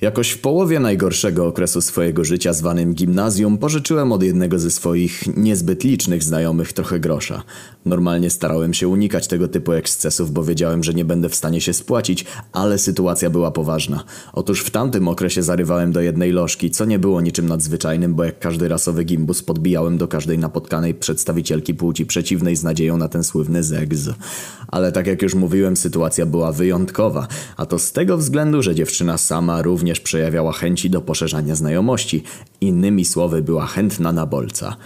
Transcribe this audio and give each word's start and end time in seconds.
Jakoś 0.00 0.30
w 0.30 0.38
połowie 0.38 0.80
najgorszego 0.80 1.46
okresu 1.46 1.80
swojego 1.80 2.24
życia 2.24 2.52
zwanym 2.52 2.94
gimnazjum 2.94 3.58
pożyczyłem 3.58 4.12
od 4.12 4.22
jednego 4.22 4.58
ze 4.58 4.70
swoich 4.70 5.36
niezbyt 5.36 5.84
licznych 5.84 6.22
znajomych 6.22 6.72
trochę 6.72 7.00
grosza. 7.00 7.42
Normalnie 7.84 8.30
starałem 8.30 8.74
się 8.74 8.88
unikać 8.88 9.26
tego 9.26 9.48
typu 9.48 9.72
ekscesów, 9.72 10.32
bo 10.32 10.44
wiedziałem, 10.44 10.84
że 10.84 10.94
nie 10.94 11.04
będę 11.04 11.28
w 11.28 11.34
stanie 11.34 11.60
się 11.60 11.72
spłacić, 11.72 12.24
ale 12.52 12.78
sytuacja 12.78 13.30
była 13.30 13.50
poważna. 13.50 14.04
Otóż 14.32 14.60
w 14.60 14.70
tamtym 14.70 15.08
okresie 15.08 15.42
zarywałem 15.42 15.92
do 15.92 16.00
jednej 16.00 16.32
lożki, 16.32 16.70
co 16.70 16.84
nie 16.84 16.98
było 16.98 17.20
niczym 17.20 17.46
nadzwyczajnym, 17.46 18.14
bo 18.14 18.24
jak 18.24 18.38
każdy 18.38 18.68
rasowy 18.68 19.04
gimbus 19.04 19.42
podbijałem 19.42 19.98
do 19.98 20.08
każdej 20.08 20.38
napotkanej 20.38 20.94
przedstawicielki 20.94 21.74
płci 21.74 22.06
przeciwnej 22.06 22.56
z 22.56 22.62
nadzieją 22.62 22.96
na 22.96 23.08
ten 23.08 23.24
słynny 23.24 23.62
zegz. 23.62 24.08
Ale 24.68 24.92
tak 24.92 25.06
jak 25.06 25.22
już 25.22 25.34
mówiłem, 25.34 25.76
sytuacja 25.76 26.26
była 26.26 26.52
wyjątkowa, 26.52 27.28
a 27.56 27.66
to 27.66 27.78
z 27.78 27.92
tego 27.92 28.18
względu, 28.18 28.62
że 28.62 28.74
dziewczyna 28.74 29.18
sama 29.18 29.62
również 29.62 29.95
również 29.96 30.00
przejawiała 30.00 30.52
chęci 30.52 30.90
do 30.90 31.00
poszerzania 31.00 31.54
znajomości. 31.54 32.22
Innymi 32.60 33.04
słowy, 33.04 33.42
była 33.42 33.66
chętna 33.66 34.12
na 34.12 34.26
bolca. 34.26 34.76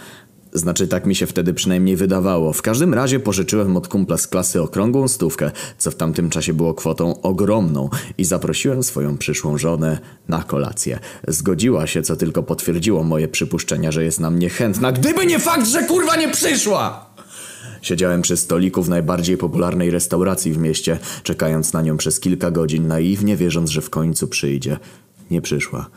Znaczy, 0.52 0.88
tak 0.88 1.06
mi 1.06 1.14
się 1.14 1.26
wtedy 1.26 1.54
przynajmniej 1.54 1.96
wydawało. 1.96 2.52
W 2.52 2.62
każdym 2.62 2.94
razie 2.94 3.20
pożyczyłem 3.20 3.76
od 3.76 3.88
kumpla 3.88 4.16
z 4.16 4.26
klasy 4.26 4.62
okrągłą 4.62 5.08
stówkę, 5.08 5.50
co 5.78 5.90
w 5.90 5.94
tamtym 5.94 6.30
czasie 6.30 6.52
było 6.52 6.74
kwotą 6.74 7.22
ogromną 7.22 7.90
i 8.18 8.24
zaprosiłem 8.24 8.82
swoją 8.82 9.18
przyszłą 9.18 9.58
żonę 9.58 9.98
na 10.28 10.42
kolację. 10.42 10.98
Zgodziła 11.28 11.86
się, 11.86 12.02
co 12.02 12.16
tylko 12.16 12.42
potwierdziło 12.42 13.04
moje 13.04 13.28
przypuszczenia, 13.28 13.92
że 13.92 14.04
jest 14.04 14.20
na 14.20 14.30
mnie 14.30 14.50
chętna, 14.50 14.92
gdyby 14.92 15.26
nie 15.26 15.38
fakt, 15.38 15.66
że 15.66 15.82
kurwa 15.82 16.16
nie 16.16 16.28
przyszła! 16.28 17.09
Siedziałem 17.82 18.22
przy 18.22 18.36
stoliku 18.36 18.82
w 18.82 18.88
najbardziej 18.88 19.36
popularnej 19.36 19.90
restauracji 19.90 20.52
w 20.52 20.58
mieście, 20.58 20.98
czekając 21.22 21.72
na 21.72 21.82
nią 21.82 21.96
przez 21.96 22.20
kilka 22.20 22.50
godzin, 22.50 22.86
naiwnie 22.86 23.36
wierząc, 23.36 23.70
że 23.70 23.80
w 23.80 23.90
końcu 23.90 24.28
przyjdzie. 24.28 24.78
Nie 25.30 25.42
przyszła. 25.42 25.90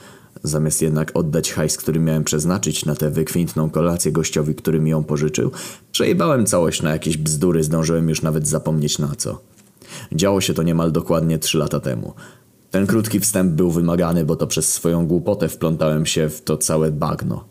Zamiast 0.43 0.81
jednak 0.81 1.11
oddać 1.13 1.53
hajs, 1.53 1.77
który 1.77 1.99
miałem 1.99 2.23
przeznaczyć 2.23 2.85
na 2.85 2.95
tę 2.95 3.09
wykwintną 3.11 3.69
kolację 3.69 4.11
gościowi, 4.11 4.55
który 4.55 4.79
mi 4.79 4.91
ją 4.91 5.03
pożyczył, 5.03 5.51
przejebałem 5.91 6.45
całość 6.45 6.81
na 6.81 6.91
jakieś 6.91 7.17
bzdury, 7.17 7.63
zdążyłem 7.63 8.09
już 8.09 8.21
nawet 8.21 8.47
zapomnieć 8.47 8.99
na 8.99 9.15
co. 9.17 9.41
Działo 10.11 10.41
się 10.41 10.53
to 10.53 10.63
niemal 10.63 10.91
dokładnie 10.91 11.39
trzy 11.39 11.57
lata 11.57 11.79
temu. 11.79 12.13
Ten 12.71 12.87
krótki 12.87 13.19
wstęp 13.19 13.51
był 13.51 13.71
wymagany, 13.71 14.25
bo 14.25 14.35
to 14.35 14.47
przez 14.47 14.73
swoją 14.73 15.07
głupotę 15.07 15.49
wplątałem 15.49 16.05
się 16.05 16.29
w 16.29 16.41
to 16.41 16.57
całe 16.57 16.91
bagno. 16.91 17.45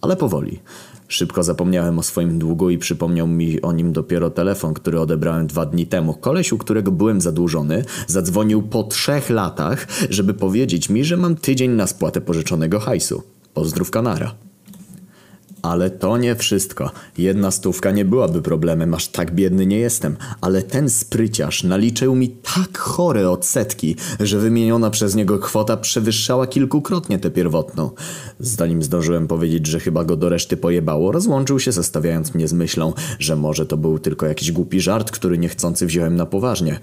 Ale 0.00 0.16
powoli. 0.16 0.60
Szybko 1.08 1.42
zapomniałem 1.42 1.98
o 1.98 2.02
swoim 2.02 2.38
długu 2.38 2.70
i 2.70 2.78
przypomniał 2.78 3.26
mi 3.26 3.62
o 3.62 3.72
nim 3.72 3.92
dopiero 3.92 4.30
telefon, 4.30 4.74
który 4.74 5.00
odebrałem 5.00 5.46
dwa 5.46 5.66
dni 5.66 5.86
temu. 5.86 6.14
Koleś, 6.14 6.52
u 6.52 6.58
którego 6.58 6.92
byłem 6.92 7.20
zadłużony, 7.20 7.84
zadzwonił 8.06 8.62
po 8.62 8.82
trzech 8.82 9.30
latach, 9.30 9.86
żeby 10.10 10.34
powiedzieć 10.34 10.88
mi, 10.88 11.04
że 11.04 11.16
mam 11.16 11.36
tydzień 11.36 11.70
na 11.70 11.86
spłatę 11.86 12.20
pożyczonego 12.20 12.80
hajsu. 12.80 13.22
Pozdrów 13.54 13.90
Kanara. 13.90 14.43
Ale 15.64 15.90
to 15.90 16.16
nie 16.16 16.34
wszystko. 16.34 16.90
Jedna 17.18 17.50
stówka 17.50 17.90
nie 17.90 18.04
byłaby 18.04 18.42
problemem, 18.42 18.94
aż 18.94 19.08
tak 19.08 19.34
biedny 19.34 19.66
nie 19.66 19.78
jestem. 19.78 20.16
Ale 20.40 20.62
ten 20.62 20.90
spryciarz 20.90 21.64
naliczył 21.64 22.14
mi 22.14 22.28
tak 22.28 22.78
chore 22.78 23.30
odsetki, 23.30 23.96
że 24.20 24.38
wymieniona 24.38 24.90
przez 24.90 25.14
niego 25.14 25.38
kwota 25.38 25.76
przewyższała 25.76 26.46
kilkukrotnie 26.46 27.18
tę 27.18 27.30
pierwotną. 27.30 27.90
Zanim 28.40 28.82
zdążyłem 28.82 29.28
powiedzieć, 29.28 29.66
że 29.66 29.80
chyba 29.80 30.04
go 30.04 30.16
do 30.16 30.28
reszty 30.28 30.56
pojebało, 30.56 31.12
rozłączył 31.12 31.60
się 31.60 31.72
zostawiając 31.72 32.34
mnie 32.34 32.48
z 32.48 32.52
myślą, 32.52 32.92
że 33.18 33.36
może 33.36 33.66
to 33.66 33.76
był 33.76 33.98
tylko 33.98 34.26
jakiś 34.26 34.52
głupi 34.52 34.80
żart, 34.80 35.10
który 35.10 35.38
niechcący 35.38 35.86
wziąłem 35.86 36.16
na 36.16 36.26
poważnie. 36.26 36.78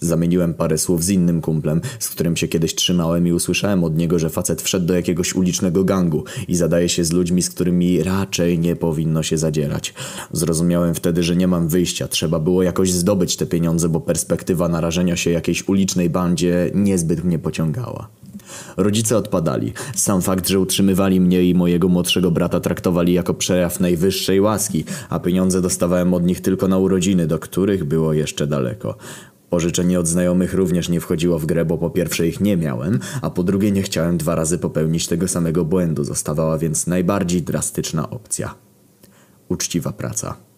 Zamieniłem 0.00 0.54
parę 0.54 0.78
słów 0.78 1.04
z 1.04 1.10
innym 1.10 1.40
kumplem, 1.40 1.80
z 1.98 2.08
którym 2.08 2.36
się 2.36 2.48
kiedyś 2.48 2.74
trzymałem 2.74 3.26
i 3.26 3.32
usłyszałem 3.32 3.84
od 3.84 3.96
niego, 3.96 4.18
że 4.18 4.30
facet 4.30 4.62
wszedł 4.62 4.86
do 4.86 4.94
jakiegoś 4.94 5.34
ulicznego 5.34 5.84
gangu 5.84 6.24
i 6.48 6.56
zadaje 6.56 6.88
się 6.88 7.04
z 7.04 7.12
ludźmi, 7.12 7.42
z 7.42 7.50
którymi 7.50 8.02
raczej 8.02 8.58
nie 8.58 8.76
powinno 8.76 9.22
się 9.22 9.38
zadzierać. 9.38 9.94
Zrozumiałem 10.32 10.94
wtedy, 10.94 11.22
że 11.22 11.36
nie 11.36 11.48
mam 11.48 11.68
wyjścia, 11.68 12.08
trzeba 12.08 12.38
było 12.38 12.62
jakoś 12.62 12.92
zdobyć 12.92 13.36
te 13.36 13.46
pieniądze, 13.46 13.88
bo 13.88 14.00
perspektywa 14.00 14.68
narażenia 14.68 15.16
się 15.16 15.30
jakiejś 15.30 15.68
ulicznej 15.68 16.10
bandzie 16.10 16.70
niezbyt 16.74 17.24
mnie 17.24 17.38
pociągała. 17.38 18.08
Rodzice 18.76 19.16
odpadali. 19.16 19.72
Sam 19.94 20.22
fakt, 20.22 20.48
że 20.48 20.60
utrzymywali 20.60 21.20
mnie 21.20 21.42
i 21.44 21.54
mojego 21.54 21.88
młodszego 21.88 22.30
brata 22.30 22.60
traktowali 22.60 23.12
jako 23.12 23.34
przejaw 23.34 23.80
najwyższej 23.80 24.40
łaski, 24.40 24.84
a 25.08 25.18
pieniądze 25.18 25.62
dostawałem 25.62 26.14
od 26.14 26.24
nich 26.26 26.40
tylko 26.40 26.68
na 26.68 26.78
urodziny, 26.78 27.26
do 27.26 27.38
których 27.38 27.84
było 27.84 28.12
jeszcze 28.12 28.46
daleko. 28.46 28.96
Pożyczenie 29.50 30.00
od 30.00 30.08
znajomych 30.08 30.54
również 30.54 30.88
nie 30.88 31.00
wchodziło 31.00 31.38
w 31.38 31.46
grę, 31.46 31.64
bo 31.64 31.78
po 31.78 31.90
pierwsze 31.90 32.28
ich 32.28 32.40
nie 32.40 32.56
miałem, 32.56 33.00
a 33.22 33.30
po 33.30 33.42
drugie 33.42 33.72
nie 33.72 33.82
chciałem 33.82 34.18
dwa 34.18 34.34
razy 34.34 34.58
popełnić 34.58 35.06
tego 35.06 35.28
samego 35.28 35.64
błędu. 35.64 36.04
Zostawała 36.04 36.58
więc 36.58 36.86
najbardziej 36.86 37.42
drastyczna 37.42 38.10
opcja. 38.10 38.54
Uczciwa 39.48 39.92
praca. 39.92 40.49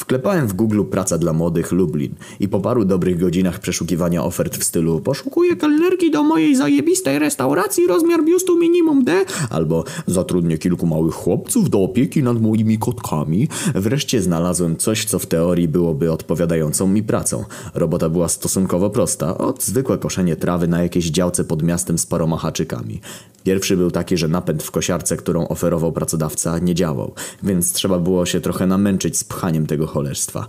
Wklepałem 0.00 0.46
w 0.46 0.52
Google 0.52 0.84
praca 0.84 1.18
dla 1.18 1.32
młodych 1.32 1.72
Lublin 1.72 2.14
i 2.40 2.48
po 2.48 2.60
paru 2.60 2.84
dobrych 2.84 3.18
godzinach 3.18 3.58
przeszukiwania 3.58 4.24
ofert 4.24 4.56
w 4.56 4.64
stylu 4.64 5.00
poszukuję 5.00 5.56
kelnerki 5.56 6.10
do 6.10 6.22
mojej 6.22 6.56
zajebistej 6.56 7.18
restauracji 7.18 7.86
rozmiar 7.86 8.24
biustu 8.24 8.56
minimum 8.56 9.04
D 9.04 9.24
albo 9.50 9.84
zatrudnię 10.06 10.58
kilku 10.58 10.86
małych 10.86 11.14
chłopców 11.14 11.70
do 11.70 11.82
opieki 11.82 12.22
nad 12.22 12.40
moimi 12.40 12.78
kotkami. 12.78 13.48
Wreszcie 13.74 14.22
znalazłem 14.22 14.76
coś, 14.76 15.04
co 15.04 15.18
w 15.18 15.26
teorii 15.26 15.68
byłoby 15.68 16.12
odpowiadającą 16.12 16.86
mi 16.86 17.02
pracą. 17.02 17.44
Robota 17.74 18.08
była 18.08 18.28
stosunkowo 18.28 18.90
prosta, 18.90 19.38
od 19.38 19.64
zwykłe 19.64 19.98
koszenie 19.98 20.36
trawy 20.36 20.68
na 20.68 20.82
jakiejś 20.82 21.10
działce 21.10 21.44
pod 21.44 21.62
miastem 21.62 21.98
z 21.98 22.06
paroma 22.06 22.36
haczykami. 22.36 23.00
Pierwszy 23.44 23.76
był 23.76 23.90
taki, 23.90 24.16
że 24.16 24.28
napęd 24.28 24.62
w 24.62 24.70
kosiarce, 24.70 25.16
którą 25.16 25.48
oferował 25.48 25.92
pracodawca, 25.92 26.58
nie 26.58 26.74
działał, 26.74 27.14
więc 27.42 27.72
trzeba 27.72 27.98
było 27.98 28.26
się 28.26 28.40
trochę 28.40 28.66
namęczyć 28.66 29.18
z 29.18 29.24
pchaniem 29.24 29.66
tego 29.66 29.86
cholerstwa. 29.90 30.46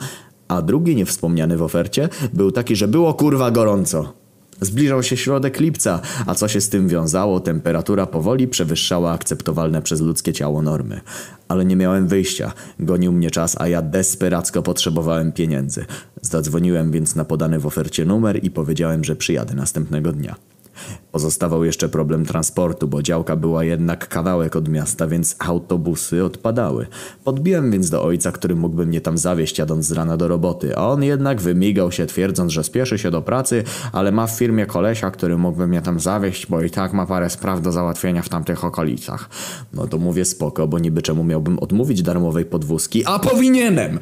A 0.47 0.61
drugi, 0.61 0.95
niewspomniany 0.95 1.57
w 1.57 1.61
ofercie, 1.61 2.09
był 2.33 2.51
taki, 2.51 2.75
że 2.75 2.87
było 2.87 3.13
kurwa 3.13 3.51
gorąco. 3.51 4.13
Zbliżał 4.61 5.03
się 5.03 5.17
środek 5.17 5.59
lipca, 5.59 6.01
a 6.25 6.35
co 6.35 6.47
się 6.47 6.61
z 6.61 6.69
tym 6.69 6.87
wiązało, 6.87 7.39
temperatura 7.39 8.05
powoli 8.05 8.47
przewyższała 8.47 9.11
akceptowalne 9.11 9.81
przez 9.81 10.01
ludzkie 10.01 10.33
ciało 10.33 10.61
normy. 10.61 11.01
Ale 11.47 11.65
nie 11.65 11.75
miałem 11.75 12.07
wyjścia. 12.07 12.53
Gonił 12.79 13.11
mnie 13.11 13.31
czas, 13.31 13.55
a 13.59 13.67
ja 13.67 13.81
desperacko 13.81 14.61
potrzebowałem 14.61 15.31
pieniędzy. 15.31 15.85
Zadzwoniłem 16.21 16.91
więc 16.91 17.15
na 17.15 17.25
podany 17.25 17.59
w 17.59 17.65
ofercie 17.65 18.05
numer 18.05 18.43
i 18.43 18.51
powiedziałem, 18.51 19.03
że 19.03 19.15
przyjadę 19.15 19.53
następnego 19.53 20.11
dnia. 20.11 20.35
Pozostawał 21.11 21.63
jeszcze 21.63 21.89
problem 21.89 22.25
transportu, 22.25 22.87
bo 22.87 23.01
działka 23.01 23.35
była 23.35 23.63
jednak 23.63 24.07
kawałek 24.07 24.55
od 24.55 24.69
miasta, 24.69 25.07
więc 25.07 25.35
autobusy 25.39 26.23
odpadały. 26.23 26.87
Podbiłem 27.23 27.71
więc 27.71 27.89
do 27.89 28.03
ojca, 28.03 28.31
który 28.31 28.55
mógłby 28.55 28.85
mnie 28.85 29.01
tam 29.01 29.17
zawieźć 29.17 29.57
jadąc 29.57 29.85
z 29.85 29.91
rana 29.91 30.17
do 30.17 30.27
roboty, 30.27 30.77
a 30.77 30.87
on 30.87 31.03
jednak 31.03 31.41
wymigał 31.41 31.91
się 31.91 32.05
twierdząc, 32.05 32.51
że 32.51 32.63
spieszy 32.63 32.97
się 32.97 33.11
do 33.11 33.21
pracy, 33.21 33.63
ale 33.91 34.11
ma 34.11 34.27
w 34.27 34.31
firmie 34.31 34.65
kolesia, 34.65 35.11
który 35.11 35.37
mógłby 35.37 35.67
mnie 35.67 35.81
tam 35.81 35.99
zawieźć, 35.99 36.47
bo 36.47 36.61
i 36.61 36.69
tak 36.69 36.93
ma 36.93 37.05
parę 37.05 37.29
spraw 37.29 37.61
do 37.61 37.71
załatwienia 37.71 38.21
w 38.21 38.29
tamtych 38.29 38.65
okolicach. 38.65 39.29
No 39.73 39.87
to 39.87 39.97
mówię 39.97 40.25
spoko, 40.25 40.67
bo 40.67 40.79
niby 40.79 41.01
czemu 41.01 41.23
miałbym 41.23 41.59
odmówić 41.59 42.01
darmowej 42.01 42.45
podwózki, 42.45 43.05
a 43.05 43.19
powinienem! 43.19 43.99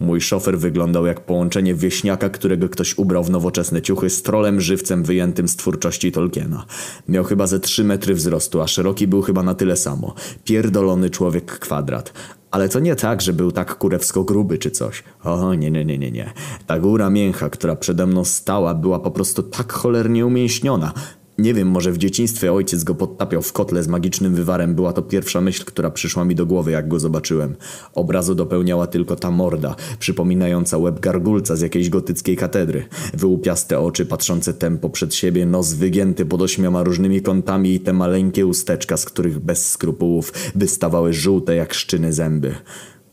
Mój 0.00 0.20
szofer 0.20 0.58
wyglądał 0.58 1.06
jak 1.06 1.20
połączenie 1.20 1.74
wieśniaka, 1.74 2.28
którego 2.28 2.68
ktoś 2.68 2.98
ubrał 2.98 3.24
w 3.24 3.30
nowoczesne 3.30 3.82
ciuchy 3.82 4.10
z 4.10 4.22
trolem 4.22 4.60
żywcem 4.60 5.04
wyjętym 5.04 5.48
z 5.48 5.56
twórczości 5.56 6.12
Tolkiena. 6.12 6.64
Miał 7.08 7.24
chyba 7.24 7.46
ze 7.46 7.60
trzy 7.60 7.84
metry 7.84 8.14
wzrostu, 8.14 8.60
a 8.60 8.66
szeroki 8.66 9.06
był 9.06 9.22
chyba 9.22 9.42
na 9.42 9.54
tyle 9.54 9.76
samo. 9.76 10.14
Pierdolony 10.44 11.10
człowiek 11.10 11.58
kwadrat. 11.58 12.12
Ale 12.50 12.68
to 12.68 12.80
nie 12.80 12.96
tak, 12.96 13.22
że 13.22 13.32
był 13.32 13.52
tak 13.52 13.78
kurewsko 13.78 14.24
gruby 14.24 14.58
czy 14.58 14.70
coś. 14.70 15.02
O, 15.24 15.54
nie, 15.54 15.70
nie, 15.70 15.84
nie, 15.84 15.98
nie, 15.98 16.10
nie. 16.10 16.32
Ta 16.66 16.78
góra 16.78 17.10
mięcha, 17.10 17.50
która 17.50 17.76
przede 17.76 18.06
mną 18.06 18.24
stała, 18.24 18.74
była 18.74 19.00
po 19.00 19.10
prostu 19.10 19.42
tak 19.42 19.72
cholernie 19.72 20.26
umięśniona. 20.26 20.92
Nie 21.38 21.54
wiem, 21.54 21.68
może 21.68 21.92
w 21.92 21.98
dzieciństwie 21.98 22.52
ojciec 22.52 22.84
go 22.84 22.94
podtapiał 22.94 23.42
w 23.42 23.52
kotle 23.52 23.82
z 23.82 23.88
magicznym 23.88 24.34
wywarem. 24.34 24.74
Była 24.74 24.92
to 24.92 25.02
pierwsza 25.02 25.40
myśl, 25.40 25.64
która 25.64 25.90
przyszła 25.90 26.24
mi 26.24 26.34
do 26.34 26.46
głowy, 26.46 26.70
jak 26.70 26.88
go 26.88 27.00
zobaczyłem. 27.00 27.54
Obrazu 27.94 28.34
dopełniała 28.34 28.86
tylko 28.86 29.16
ta 29.16 29.30
morda, 29.30 29.76
przypominająca 29.98 30.78
łeb 30.78 31.00
gargulca 31.00 31.56
z 31.56 31.60
jakiejś 31.60 31.90
gotyckiej 31.90 32.36
katedry. 32.36 32.86
Wyłupiaste 33.14 33.80
oczy 33.80 34.06
patrzące 34.06 34.54
tempo 34.54 34.90
przed 34.90 35.14
siebie, 35.14 35.46
nos 35.46 35.72
wygięty 35.72 36.26
pod 36.26 36.42
ośmioma 36.42 36.82
różnymi 36.82 37.22
kątami 37.22 37.74
i 37.74 37.80
te 37.80 37.92
maleńkie 37.92 38.46
usteczka, 38.46 38.96
z 38.96 39.04
których 39.04 39.38
bez 39.38 39.70
skrupułów 39.70 40.32
wystawały 40.54 41.12
żółte 41.12 41.54
jak 41.54 41.74
szczyny 41.74 42.12
zęby. 42.12 42.54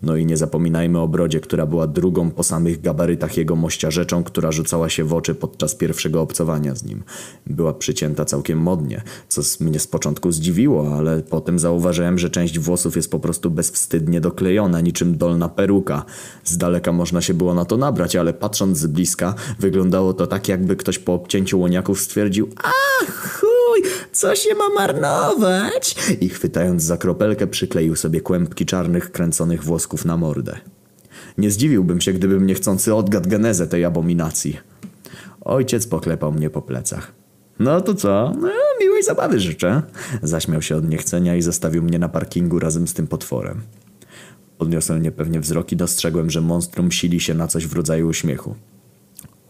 No 0.01 0.15
i 0.15 0.25
nie 0.25 0.37
zapominajmy 0.37 0.99
o 0.99 1.07
brodzie, 1.07 1.39
która 1.39 1.65
była 1.65 1.87
drugą 1.87 2.31
po 2.31 2.43
samych 2.43 2.81
gabarytach 2.81 3.37
jego 3.37 3.55
mościa 3.55 3.91
rzeczą, 3.91 4.23
która 4.23 4.51
rzucała 4.51 4.89
się 4.89 5.03
w 5.03 5.13
oczy 5.13 5.35
podczas 5.35 5.75
pierwszego 5.75 6.21
obcowania 6.21 6.75
z 6.75 6.83
nim. 6.83 7.03
Była 7.47 7.73
przycięta 7.73 8.25
całkiem 8.25 8.59
modnie, 8.59 9.01
co 9.27 9.41
mnie 9.59 9.79
z 9.79 9.87
początku 9.87 10.31
zdziwiło, 10.31 10.97
ale 10.97 11.21
potem 11.21 11.59
zauważyłem, 11.59 12.19
że 12.19 12.29
część 12.29 12.59
włosów 12.59 12.95
jest 12.95 13.11
po 13.11 13.19
prostu 13.19 13.51
bezwstydnie 13.51 14.21
doklejona, 14.21 14.81
niczym 14.81 15.17
dolna 15.17 15.49
peruka. 15.49 16.05
Z 16.43 16.57
daleka 16.57 16.91
można 16.91 17.21
się 17.21 17.33
było 17.33 17.53
na 17.53 17.65
to 17.65 17.77
nabrać, 17.77 18.15
ale 18.15 18.33
patrząc 18.33 18.77
z 18.77 18.87
bliska, 18.87 19.33
wyglądało 19.59 20.13
to 20.13 20.27
tak, 20.27 20.47
jakby 20.47 20.75
ktoś 20.75 20.99
po 20.99 21.13
obcięciu 21.13 21.59
łoniaków 21.59 22.01
stwierdził 22.01 22.49
Ach! 22.63 23.44
Co 24.15 24.35
się 24.35 24.55
ma 24.55 24.69
marnować? 24.69 25.95
I 26.21 26.29
chwytając 26.29 26.83
za 26.83 26.97
kropelkę 26.97 27.47
przykleił 27.47 27.95
sobie 27.95 28.21
kłębki 28.21 28.65
czarnych, 28.65 29.11
kręconych 29.11 29.63
włosków 29.63 30.05
na 30.05 30.17
mordę. 30.17 30.57
Nie 31.37 31.51
zdziwiłbym 31.51 32.01
się, 32.01 32.13
gdybym 32.13 32.47
niechcący 32.47 32.95
odgadł 32.95 33.29
genezę 33.29 33.67
tej 33.67 33.85
abominacji. 33.85 34.57
Ojciec 35.41 35.87
poklepał 35.87 36.31
mnie 36.31 36.49
po 36.49 36.61
plecach. 36.61 37.11
No 37.59 37.81
to 37.81 37.93
co? 37.93 38.33
No, 38.41 38.49
miłej 38.81 39.03
zabawy 39.03 39.39
życzę. 39.39 39.81
Zaśmiał 40.23 40.61
się 40.61 40.75
od 40.75 40.89
niechcenia 40.89 41.35
i 41.35 41.41
zostawił 41.41 41.83
mnie 41.83 41.99
na 41.99 42.09
parkingu 42.09 42.59
razem 42.59 42.87
z 42.87 42.93
tym 42.93 43.07
potworem. 43.07 43.61
Podniosłem 44.57 45.01
niepewnie 45.01 45.39
wzrok 45.39 45.71
i 45.71 45.75
dostrzegłem, 45.75 46.29
że 46.29 46.41
monstrum 46.41 46.91
sili 46.91 47.19
się 47.19 47.33
na 47.33 47.47
coś 47.47 47.67
w 47.67 47.73
rodzaju 47.73 48.07
uśmiechu. 48.07 48.55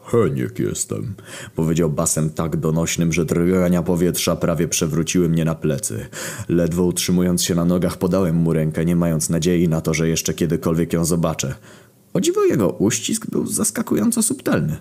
Heniek 0.06 0.60
jestem, 0.60 1.14
powiedział 1.56 1.90
basem 1.90 2.30
tak 2.30 2.58
donośnym, 2.58 3.14
że 3.14 3.26
drgania 3.26 3.82
powietrza 3.84 4.36
prawie 4.36 4.68
przewróciły 4.68 5.30
mnie 5.30 5.46
na 5.46 5.56
plecy. 5.56 6.06
Ledwo 6.50 6.84
utrzymując 6.84 7.44
się 7.44 7.56
na 7.56 7.66
nogach 7.66 7.98
podałem 7.98 8.36
mu 8.36 8.54
rękę, 8.54 8.86
nie 8.86 8.96
mając 8.96 9.30
nadziei 9.30 9.68
na 9.68 9.82
to, 9.82 9.94
że 9.94 10.10
jeszcze 10.10 10.34
kiedykolwiek 10.34 10.94
ją 10.94 11.06
zobaczę. 11.06 11.56
O 12.14 12.22
dziwo 12.22 12.44
jego 12.44 12.70
uścisk 12.70 13.30
był 13.30 13.48
zaskakująco 13.48 14.24
subtelny. 14.24 14.78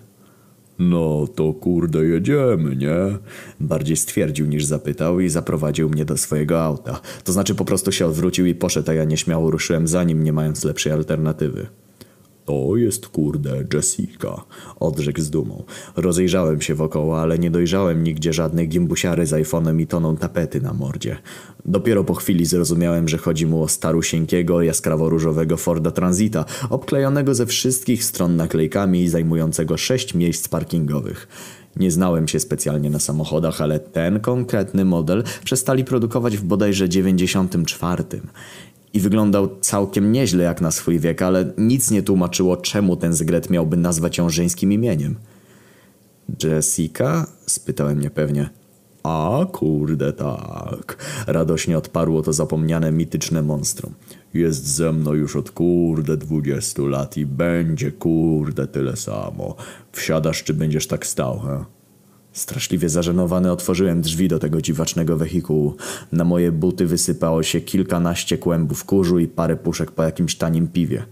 No 0.79 1.27
to 1.35 1.53
kurde 1.53 2.05
jedziemy, 2.05 2.75
nie? 2.75 3.17
Bardziej 3.59 3.97
stwierdził 3.97 4.45
niż 4.45 4.65
zapytał 4.65 5.19
i 5.19 5.29
zaprowadził 5.29 5.89
mnie 5.89 6.05
do 6.05 6.17
swojego 6.17 6.63
auta. 6.63 7.01
To 7.23 7.31
znaczy 7.31 7.55
po 7.55 7.65
prostu 7.65 7.91
się 7.91 8.05
odwrócił 8.05 8.45
i 8.45 8.55
poszedł, 8.55 8.91
a 8.91 8.93
ja 8.93 9.03
nieśmiało 9.03 9.51
ruszyłem 9.51 9.87
za 9.87 10.03
nim, 10.03 10.23
nie 10.23 10.33
mając 10.33 10.63
lepszej 10.63 10.91
alternatywy. 10.91 11.67
To 12.45 12.75
jest 12.75 13.07
kurde 13.07 13.63
Jessica, 13.73 14.43
odrzekł 14.79 15.21
z 15.21 15.29
dumą. 15.29 15.63
Rozejrzałem 15.95 16.61
się 16.61 16.75
wokoło, 16.75 17.21
ale 17.21 17.39
nie 17.39 17.51
dojrzałem 17.51 18.03
nigdzie 18.03 18.33
żadnej 18.33 18.69
gimbusiary 18.69 19.25
z 19.25 19.31
iPhone'em 19.31 19.81
i 19.81 19.87
toną 19.87 20.17
tapety 20.17 20.61
na 20.61 20.73
mordzie. 20.73 21.17
Dopiero 21.65 22.03
po 22.03 22.13
chwili 22.13 22.45
zrozumiałem, 22.45 23.07
że 23.07 23.17
chodzi 23.17 23.45
mu 23.45 23.63
o 23.63 23.67
starusieńkiego, 23.67 24.61
jaskrawo-różowego 24.61 25.57
Forda 25.57 25.91
Transita, 25.91 26.45
obklejonego 26.69 27.35
ze 27.35 27.45
wszystkich 27.45 28.03
stron 28.03 28.35
naklejkami 28.35 29.01
i 29.01 29.09
zajmującego 29.09 29.77
sześć 29.77 30.13
miejsc 30.13 30.47
parkingowych. 30.47 31.27
Nie 31.75 31.91
znałem 31.91 32.27
się 32.27 32.39
specjalnie 32.39 32.89
na 32.89 32.99
samochodach, 32.99 33.61
ale 33.61 33.79
ten 33.79 34.19
konkretny 34.19 34.85
model 34.85 35.23
przestali 35.43 35.83
produkować 35.83 36.37
w 36.37 36.43
bodajże 36.43 36.89
94 36.89 38.03
i 38.95 38.99
wyglądał 38.99 39.49
całkiem 39.61 40.11
nieźle 40.11 40.43
jak 40.43 40.61
na 40.61 40.71
swój 40.71 40.99
wiek, 40.99 41.21
ale 41.21 41.53
nic 41.57 41.91
nie 41.91 42.03
tłumaczyło, 42.03 42.57
czemu 42.57 42.95
ten 42.95 43.13
zgret 43.13 43.49
miałby 43.49 43.77
nazwać 43.77 44.17
ją 44.17 44.29
żeńskim 44.29 44.71
imieniem. 44.71 45.15
Jessica? 46.43 47.27
spytałem 47.45 47.99
niepewnie. 47.99 48.49
A 49.03 49.45
kurde 49.51 50.13
tak. 50.13 50.97
Radośnie 51.27 51.77
odparło 51.77 52.21
to 52.21 52.33
zapomniane 52.33 52.91
mityczne 52.91 53.41
monstrum. 53.41 53.93
Jest 54.33 54.67
ze 54.67 54.91
mną 54.91 55.13
już 55.13 55.35
od 55.35 55.51
kurde 55.51 56.17
dwudziestu 56.17 56.87
lat 56.87 57.17
i 57.17 57.25
będzie 57.25 57.91
kurde 57.91 58.67
tyle 58.67 58.95
samo. 58.95 59.55
Wsiadasz 59.91 60.43
czy 60.43 60.53
będziesz 60.53 60.87
tak 60.87 61.05
stał, 61.05 61.39
he? 61.39 61.74
Straszliwie 62.35 62.89
zażenowany 62.89 63.51
otworzyłem 63.51 64.01
drzwi 64.01 64.27
do 64.27 64.39
tego 64.39 64.61
dziwacznego 64.61 65.17
wehikułu. 65.17 65.75
Na 66.11 66.23
moje 66.23 66.51
buty 66.51 66.85
wysypało 66.85 67.43
się 67.43 67.61
kilkanaście 67.61 68.37
kłębów 68.37 68.85
kurzu 68.85 69.19
i 69.19 69.27
parę 69.27 69.55
puszek 69.55 69.91
po 69.91 70.03
jakimś 70.03 70.35
tanim 70.35 70.67
piwie. 70.67 71.05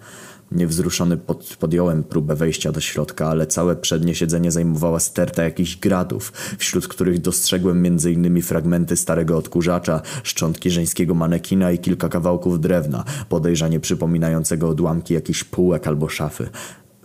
Niewzruszony 0.51 1.17
pod, 1.17 1.57
podjąłem 1.59 2.03
próbę 2.03 2.35
wejścia 2.35 2.71
do 2.71 2.79
środka, 2.81 3.27
ale 3.27 3.47
całe 3.47 3.75
przednie 3.75 4.15
siedzenie 4.15 4.51
zajmowała 4.51 4.99
sterta 4.99 5.43
jakichś 5.43 5.75
gratów, 5.75 6.33
wśród 6.57 6.87
których 6.87 7.21
dostrzegłem 7.21 7.85
m.in. 7.85 8.41
fragmenty 8.41 8.97
starego 8.97 9.37
odkurzacza, 9.37 10.01
szczątki 10.23 10.71
żeńskiego 10.71 11.13
manekina 11.13 11.71
i 11.71 11.79
kilka 11.79 12.09
kawałków 12.09 12.61
drewna, 12.61 13.03
podejrzanie 13.29 13.79
przypominającego 13.79 14.69
odłamki 14.69 15.13
jakichś 15.13 15.43
półek 15.43 15.87
albo 15.87 16.09
szafy. 16.09 16.49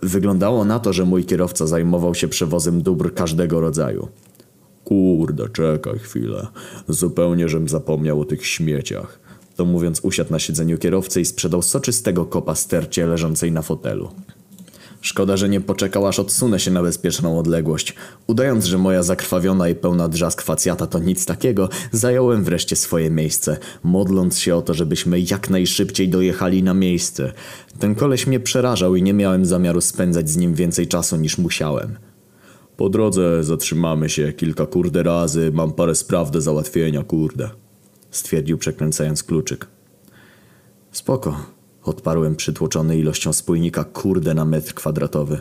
Wyglądało 0.01 0.65
na 0.65 0.79
to, 0.79 0.93
że 0.93 1.05
mój 1.05 1.25
kierowca 1.25 1.67
zajmował 1.67 2.15
się 2.15 2.27
przewozem 2.27 2.81
dóbr 2.81 3.13
każdego 3.13 3.59
rodzaju. 3.59 4.07
Kurde, 4.83 5.49
czekaj 5.49 5.99
chwilę. 5.99 6.47
Zupełnie 6.87 7.49
żem 7.49 7.67
zapomniał 7.67 8.21
o 8.21 8.25
tych 8.25 8.45
śmieciach. 8.45 9.19
To 9.55 9.65
mówiąc 9.65 9.99
usiadł 10.03 10.31
na 10.31 10.39
siedzeniu 10.39 10.77
kierowcy 10.77 11.21
i 11.21 11.25
sprzedał 11.25 11.61
soczystego 11.61 12.25
kopa 12.25 12.55
stercie 12.55 13.07
leżącej 13.07 13.51
na 13.51 13.61
fotelu. 13.61 14.09
Szkoda, 15.01 15.37
że 15.37 15.49
nie 15.49 15.61
poczekał 15.61 16.07
aż 16.07 16.19
odsunę 16.19 16.59
się 16.59 16.71
na 16.71 16.81
bezpieczną 16.81 17.39
odległość. 17.39 17.95
Udając, 18.27 18.65
że 18.65 18.77
moja 18.77 19.03
zakrwawiona 19.03 19.69
i 19.69 19.75
pełna 19.75 20.07
drzask 20.09 20.41
facjata 20.41 20.87
to 20.87 20.99
nic 20.99 21.25
takiego, 21.25 21.69
zająłem 21.91 22.43
wreszcie 22.43 22.75
swoje 22.75 23.09
miejsce, 23.09 23.57
modląc 23.83 24.39
się 24.39 24.55
o 24.55 24.61
to, 24.61 24.73
żebyśmy 24.73 25.19
jak 25.19 25.49
najszybciej 25.49 26.09
dojechali 26.09 26.63
na 26.63 26.73
miejsce. 26.73 27.33
Ten 27.79 27.95
koleś 27.95 28.27
mnie 28.27 28.39
przerażał 28.39 28.95
i 28.95 29.03
nie 29.03 29.13
miałem 29.13 29.45
zamiaru 29.45 29.81
spędzać 29.81 30.29
z 30.29 30.37
nim 30.37 30.53
więcej 30.53 30.87
czasu 30.87 31.17
niż 31.17 31.37
musiałem. 31.37 31.97
Po 32.77 32.89
drodze 32.89 33.43
zatrzymamy 33.43 34.09
się 34.09 34.33
kilka 34.33 34.65
kurde 34.65 35.03
razy, 35.03 35.51
mam 35.53 35.71
parę 35.71 35.95
spraw 35.95 36.31
do 36.31 36.41
załatwienia, 36.41 37.03
kurde. 37.03 37.49
Stwierdził 38.11 38.57
przekręcając 38.57 39.23
kluczyk. 39.23 39.67
Spoko. 40.91 41.58
Odparłem 41.83 42.35
przytłoczony 42.35 42.97
ilością 42.97 43.33
spójnika 43.33 43.83
kurde 43.83 44.33
na 44.33 44.45
metr 44.45 44.73
kwadratowy. 44.73 45.39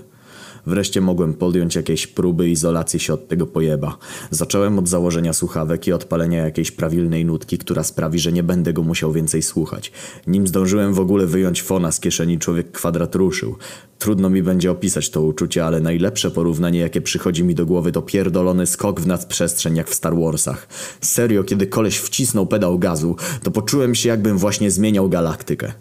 Wreszcie 0.67 1.00
mogłem 1.00 1.35
podjąć 1.35 1.75
jakieś 1.75 2.06
próby 2.06 2.50
izolacji 2.50 3.00
się 3.00 3.14
od 3.14 3.29
tego 3.29 3.46
pojeba. 3.46 3.99
Zacząłem 4.31 4.79
od 4.79 4.88
założenia 4.88 5.32
słuchawek 5.32 5.87
i 5.87 5.93
odpalenia 5.93 6.44
jakiejś 6.44 6.70
prawilnej 6.70 7.25
nutki, 7.25 7.58
która 7.58 7.82
sprawi, 7.82 8.19
że 8.19 8.32
nie 8.32 8.43
będę 8.43 8.73
go 8.73 8.82
musiał 8.82 9.12
więcej 9.12 9.43
słuchać. 9.43 9.93
Nim 10.26 10.46
zdążyłem 10.46 10.94
w 10.94 11.00
ogóle 11.00 11.26
wyjąć 11.26 11.62
fona 11.62 11.93
z 11.93 12.00
kieszeni, 12.00 12.38
człowiek 12.38 12.73
kwadrat 12.73 13.14
ruszył. 13.14 13.56
Trudno 13.99 14.31
mi 14.31 14.43
będzie 14.43 14.70
opisać 14.70 15.11
to 15.11 15.23
uczucie, 15.23 15.67
ale 15.67 15.81
najlepsze 15.81 16.31
porównanie, 16.31 16.79
jakie 16.79 17.00
przychodzi 17.00 17.44
mi 17.44 17.55
do 17.55 17.67
głowy, 17.67 17.93
to 17.93 18.02
pierdolony 18.02 18.67
skok 18.67 19.00
w 19.00 19.06
nadprzestrzeń 19.06 19.76
jak 19.76 19.90
w 19.90 19.94
Star 19.94 20.17
Warsach. 20.17 20.69
Serio, 21.00 21.44
kiedy 21.44 21.67
koleś 21.67 21.96
wcisnął 21.96 22.46
pedał 22.46 22.79
gazu, 22.79 23.17
to 23.43 23.50
poczułem 23.50 23.94
się 23.94 24.08
jakbym 24.08 24.38
właśnie 24.38 24.70
zmieniał 24.70 25.08
galaktykę. 25.08 25.73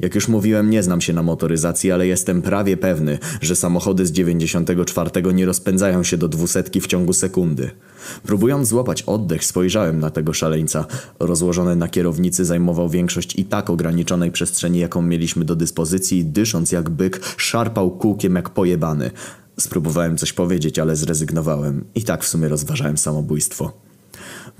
Jak 0.00 0.14
już 0.14 0.28
mówiłem, 0.28 0.70
nie 0.70 0.82
znam 0.82 1.00
się 1.00 1.12
na 1.12 1.22
motoryzacji, 1.22 1.92
ale 1.92 2.06
jestem 2.06 2.42
prawie 2.42 2.76
pewny, 2.76 3.18
że 3.40 3.56
samochody 3.56 4.06
z 4.06 4.12
94 4.12 5.10
nie 5.34 5.46
rozpędzają 5.46 6.02
się 6.02 6.16
do 6.16 6.28
dwusetki 6.28 6.80
w 6.80 6.86
ciągu 6.86 7.12
sekundy. 7.12 7.70
Próbując 8.22 8.68
złapać 8.68 9.02
oddech, 9.02 9.44
spojrzałem 9.44 9.98
na 9.98 10.10
tego 10.10 10.32
szaleńca. 10.32 10.86
Rozłożony 11.18 11.76
na 11.76 11.88
kierownicy 11.88 12.44
zajmował 12.44 12.88
większość 12.88 13.38
i 13.38 13.44
tak 13.44 13.70
ograniczonej 13.70 14.30
przestrzeni, 14.32 14.78
jaką 14.78 15.02
mieliśmy 15.02 15.44
do 15.44 15.56
dyspozycji, 15.56 16.24
dysząc 16.24 16.72
jak 16.72 16.90
byk, 16.90 17.20
szarpał 17.36 17.90
kółkiem 17.90 18.34
jak 18.34 18.50
pojebany. 18.50 19.10
Spróbowałem 19.60 20.16
coś 20.16 20.32
powiedzieć, 20.32 20.78
ale 20.78 20.96
zrezygnowałem. 20.96 21.84
I 21.94 22.02
tak 22.02 22.24
w 22.24 22.28
sumie 22.28 22.48
rozważałem 22.48 22.98
samobójstwo. 22.98 23.85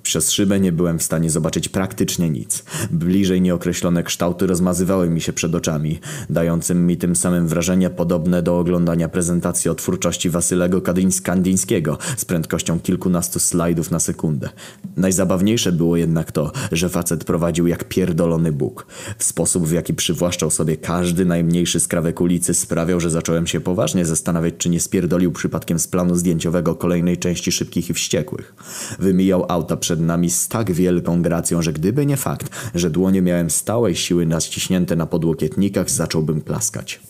Przez 0.07 0.31
szybę 0.31 0.61
nie 0.61 0.73
byłem 0.73 0.99
w 0.99 1.03
stanie 1.03 1.31
zobaczyć 1.31 1.69
praktycznie 1.69 2.31
nic. 2.31 2.65
Bliżej 2.91 3.41
nieokreślone 3.41 4.03
kształty 4.03 4.47
rozmazywały 4.47 5.11
mi 5.11 5.21
się 5.21 5.33
przed 5.33 5.55
oczami, 5.55 5.99
dającym 6.31 6.87
mi 6.87 6.97
tym 6.97 7.17
samym 7.17 7.49
wrażenie 7.49 7.91
podobne 7.91 8.43
do 8.43 8.59
oglądania 8.59 9.09
prezentacji 9.09 9.71
o 9.71 9.75
twórczości 9.75 10.31
Wasylego 10.31 10.81
Kadyńsk-Kandyńskiego 10.81 11.97
z 12.17 12.25
prędkością 12.25 12.81
kilkunastu 12.81 13.39
slajdów 13.39 13.91
na 13.91 14.01
sekundę. 14.01 14.49
Najzabawniejsze 14.97 15.73
było 15.73 15.97
jednak 15.97 16.33
to, 16.33 16.53
że 16.73 16.89
facet 16.89 17.25
prowadził 17.25 17.67
jak 17.67 17.85
pierdolony 17.89 18.53
Bóg. 18.53 18.87
W 19.19 19.25
sposób, 19.25 19.67
w 19.67 19.73
jaki 19.73 19.95
przywłaszczał 19.95 20.51
sobie 20.51 20.77
każdy 20.77 21.25
najmniejszy 21.25 21.81
skrawek 21.81 22.21
ulicy 22.21 22.55
sprawiał, 22.55 23.01
że 23.01 23.11
zacząłem 23.11 23.47
się 23.47 23.61
poważnie 23.61 24.07
zastanawiać, 24.07 24.55
czy 24.59 24.69
nie 24.69 24.81
spierdolił 24.81 25.33
przypadkiem 25.33 25.79
z 25.79 25.89
planu 25.89 26.17
zdjęciowego 26.17 26.75
kolejnej 26.75 27.19
części 27.19 27.53
Szybkich 27.53 27.91
i 27.91 27.95
Wściekłych. 27.95 28.55
Wymijał 28.99 29.47
auta 29.49 29.77
przed 29.77 29.96
nami 30.01 30.31
z 30.31 30.49
tak 30.49 30.73
wielką 30.73 31.23
gracją, 31.23 31.63
że 31.63 31.73
gdyby 31.73 32.07
nie 32.07 32.17
fakt, 32.17 32.51
że 32.75 32.91
dłonie 32.91 33.23
miałem 33.23 33.51
stałej 33.51 33.97
siły 33.97 34.27
naściśnięte 34.27 34.97
na 34.97 35.07
podłokietnikach, 35.07 35.91
zacząłbym 35.91 36.41
klaskać. 36.41 37.01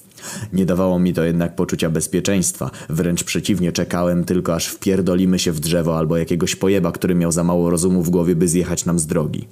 Nie 0.52 0.66
dawało 0.66 0.98
mi 0.98 1.14
to 1.14 1.24
jednak 1.24 1.56
poczucia 1.56 1.90
bezpieczeństwa, 1.90 2.70
wręcz 2.88 3.24
przeciwnie 3.24 3.72
czekałem 3.72 4.24
tylko 4.24 4.54
aż 4.54 4.66
wpierdolimy 4.66 5.38
się 5.38 5.52
w 5.52 5.60
drzewo 5.60 5.98
albo 5.98 6.16
jakiegoś 6.16 6.56
pojeba, 6.56 6.92
który 6.92 7.14
miał 7.14 7.32
za 7.32 7.44
mało 7.44 7.70
rozumu 7.70 8.02
w 8.02 8.10
głowie, 8.10 8.36
by 8.36 8.48
zjechać 8.48 8.84
nam 8.84 8.98
z 8.98 9.06
drogi. 9.06 9.48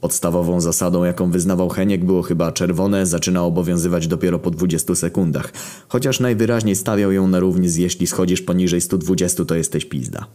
Podstawową 0.00 0.60
zasadą, 0.60 1.04
jaką 1.04 1.30
wyznawał 1.30 1.68
Heniek, 1.68 2.04
było 2.04 2.22
chyba 2.22 2.52
czerwone, 2.52 3.06
zaczyna 3.06 3.44
obowiązywać 3.44 4.06
dopiero 4.06 4.38
po 4.38 4.50
20 4.50 4.94
sekundach. 4.94 5.52
Chociaż 5.88 6.20
najwyraźniej 6.20 6.76
stawiał 6.76 7.12
ją 7.12 7.28
na 7.28 7.40
równi 7.40 7.68
z 7.68 7.76
jeśli 7.76 8.06
schodzisz 8.06 8.42
poniżej 8.42 8.80
120, 8.80 9.44
to 9.44 9.54
jesteś 9.54 9.84
pizda. 9.84 10.26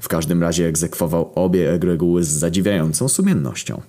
W 0.00 0.08
każdym 0.08 0.42
razie 0.42 0.66
egzekwował 0.66 1.32
obie 1.34 1.78
reguły 1.78 2.24
z 2.24 2.28
zadziwiającą 2.28 3.08
sumiennością. 3.08 3.82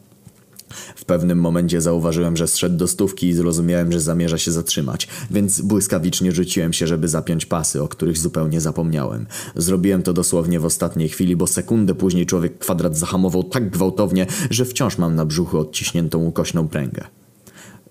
W 0.95 1.05
pewnym 1.05 1.39
momencie 1.39 1.81
zauważyłem, 1.81 2.37
że 2.37 2.47
zszedł 2.47 2.77
do 2.77 2.87
stówki 2.87 3.27
i 3.27 3.33
zrozumiałem, 3.33 3.91
że 3.91 3.99
zamierza 3.99 4.37
się 4.37 4.51
zatrzymać, 4.51 5.07
więc 5.31 5.61
błyskawicznie 5.61 6.31
rzuciłem 6.31 6.73
się, 6.73 6.87
żeby 6.87 7.07
zapiąć 7.07 7.45
pasy, 7.45 7.83
o 7.83 7.87
których 7.87 8.17
zupełnie 8.17 8.61
zapomniałem. 8.61 9.25
Zrobiłem 9.55 10.03
to 10.03 10.13
dosłownie 10.13 10.59
w 10.59 10.65
ostatniej 10.65 11.09
chwili, 11.09 11.35
bo 11.35 11.47
sekundę 11.47 11.95
później 11.95 12.25
człowiek 12.25 12.57
kwadrat 12.57 12.97
zahamował 12.97 13.43
tak 13.43 13.69
gwałtownie, 13.69 14.27
że 14.49 14.65
wciąż 14.65 14.97
mam 14.97 15.15
na 15.15 15.25
brzuchu 15.25 15.59
odciśniętą 15.59 16.23
ukośną 16.23 16.67
pręgę. 16.67 17.03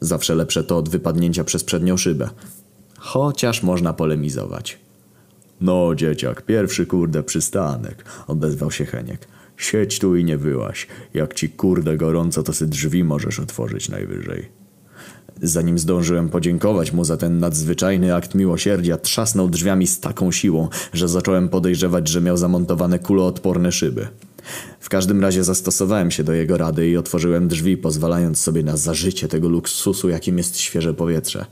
Zawsze 0.00 0.34
lepsze 0.34 0.64
to 0.64 0.78
od 0.78 0.88
wypadnięcia 0.88 1.44
przez 1.44 1.64
przednią 1.64 1.96
szybę. 1.96 2.30
Chociaż 2.98 3.62
można 3.62 3.92
polemizować. 3.92 4.85
No, 5.60 5.94
dzieciak, 5.94 6.42
pierwszy 6.42 6.86
kurde 6.86 7.22
przystanek, 7.22 8.04
odezwał 8.26 8.70
się 8.70 8.84
Heniek. 8.84 9.28
Siedź 9.56 9.98
tu 9.98 10.16
i 10.16 10.24
nie 10.24 10.38
wyłaś. 10.38 10.86
Jak 11.14 11.34
ci 11.34 11.48
kurde 11.48 11.96
gorąco, 11.96 12.42
to 12.42 12.52
sy 12.52 12.66
drzwi 12.66 13.04
możesz 13.04 13.40
otworzyć 13.40 13.88
najwyżej. 13.88 14.48
Zanim 15.42 15.78
zdążyłem 15.78 16.28
podziękować 16.28 16.92
mu 16.92 17.04
za 17.04 17.16
ten 17.16 17.38
nadzwyczajny 17.38 18.14
akt 18.14 18.34
miłosierdzia, 18.34 18.98
trzasnął 18.98 19.48
drzwiami 19.48 19.86
z 19.86 20.00
taką 20.00 20.32
siłą, 20.32 20.68
że 20.92 21.08
zacząłem 21.08 21.48
podejrzewać, 21.48 22.08
że 22.08 22.20
miał 22.20 22.36
zamontowane 22.36 22.98
kuloodporne 22.98 23.72
szyby. 23.72 24.08
W 24.80 24.88
każdym 24.88 25.20
razie 25.20 25.44
zastosowałem 25.44 26.10
się 26.10 26.24
do 26.24 26.32
jego 26.32 26.56
rady 26.56 26.88
i 26.88 26.96
otworzyłem 26.96 27.48
drzwi, 27.48 27.76
pozwalając 27.76 28.38
sobie 28.38 28.62
na 28.62 28.76
zażycie 28.76 29.28
tego 29.28 29.48
luksusu, 29.48 30.08
jakim 30.08 30.38
jest 30.38 30.58
świeże 30.58 30.94
powietrze. 30.94 31.46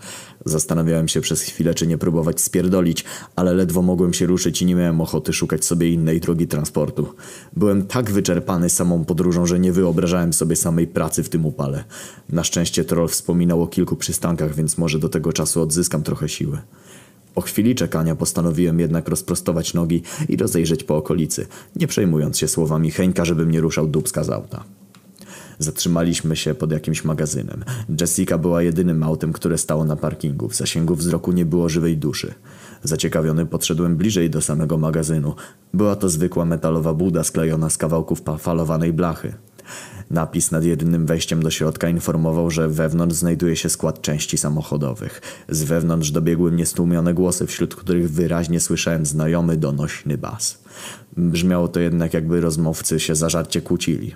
Zastanawiałem 0.44 1.08
się 1.08 1.20
przez 1.20 1.42
chwilę, 1.42 1.74
czy 1.74 1.86
nie 1.86 1.98
próbować 1.98 2.40
spierdolić, 2.40 3.04
ale 3.36 3.54
ledwo 3.54 3.82
mogłem 3.82 4.14
się 4.14 4.26
ruszyć 4.26 4.62
i 4.62 4.66
nie 4.66 4.74
miałem 4.74 5.00
ochoty 5.00 5.32
szukać 5.32 5.64
sobie 5.64 5.90
innej 5.90 6.20
drogi 6.20 6.46
transportu. 6.46 7.14
Byłem 7.56 7.86
tak 7.86 8.10
wyczerpany 8.10 8.70
samą 8.70 9.04
podróżą, 9.04 9.46
że 9.46 9.58
nie 9.58 9.72
wyobrażałem 9.72 10.32
sobie 10.32 10.56
samej 10.56 10.86
pracy 10.86 11.22
w 11.22 11.28
tym 11.28 11.46
upale. 11.46 11.84
Na 12.28 12.44
szczęście 12.44 12.84
troll 12.84 13.08
wspominał 13.08 13.62
o 13.62 13.66
kilku 13.66 13.96
przystankach, 13.96 14.54
więc 14.54 14.78
może 14.78 14.98
do 14.98 15.08
tego 15.08 15.32
czasu 15.32 15.62
odzyskam 15.62 16.02
trochę 16.02 16.28
siły. 16.28 16.58
Po 17.34 17.40
chwili 17.40 17.74
czekania 17.74 18.16
postanowiłem 18.16 18.80
jednak 18.80 19.08
rozprostować 19.08 19.74
nogi 19.74 20.02
i 20.28 20.36
rozejrzeć 20.36 20.84
po 20.84 20.96
okolicy, 20.96 21.46
nie 21.76 21.86
przejmując 21.86 22.38
się 22.38 22.48
słowami 22.48 22.90
Heńka, 22.90 23.24
żebym 23.24 23.50
nie 23.50 23.60
ruszał 23.60 23.86
dubska 23.86 24.24
z 24.24 24.30
auta. 24.30 24.64
Zatrzymaliśmy 25.58 26.36
się 26.36 26.54
pod 26.54 26.72
jakimś 26.72 27.04
magazynem. 27.04 27.64
Jessica 28.00 28.38
była 28.38 28.62
jedynym 28.62 29.02
autem, 29.02 29.32
które 29.32 29.58
stało 29.58 29.84
na 29.84 29.96
parkingu. 29.96 30.48
W 30.48 30.54
zasięgu 30.54 30.94
wzroku 30.94 31.32
nie 31.32 31.44
było 31.44 31.68
żywej 31.68 31.96
duszy. 31.96 32.34
Zaciekawiony 32.82 33.46
podszedłem 33.46 33.96
bliżej 33.96 34.30
do 34.30 34.40
samego 34.40 34.78
magazynu. 34.78 35.34
Była 35.74 35.96
to 35.96 36.08
zwykła 36.08 36.44
metalowa 36.44 36.94
buda 36.94 37.24
sklejona 37.24 37.70
z 37.70 37.76
kawałków 37.76 38.22
falowanej 38.38 38.92
blachy. 38.92 39.34
Napis 40.10 40.50
nad 40.50 40.64
jedynym 40.64 41.06
wejściem 41.06 41.42
do 41.42 41.50
środka 41.50 41.88
informował, 41.88 42.50
że 42.50 42.68
wewnątrz 42.68 43.16
znajduje 43.16 43.56
się 43.56 43.68
skład 43.68 44.02
części 44.02 44.38
samochodowych. 44.38 45.22
Z 45.48 45.62
wewnątrz 45.62 46.10
dobiegły 46.10 46.52
mnie 46.52 46.66
stłumione 46.66 47.14
głosy, 47.14 47.46
wśród 47.46 47.74
których 47.74 48.10
wyraźnie 48.10 48.60
słyszałem 48.60 49.06
znajomy 49.06 49.56
donośny 49.56 50.18
bas. 50.18 50.58
Brzmiało 51.16 51.68
to 51.68 51.80
jednak 51.80 52.14
jakby 52.14 52.40
rozmówcy 52.40 53.00
się 53.00 53.14
zażarcie 53.14 53.60
kłócili. 53.60 54.14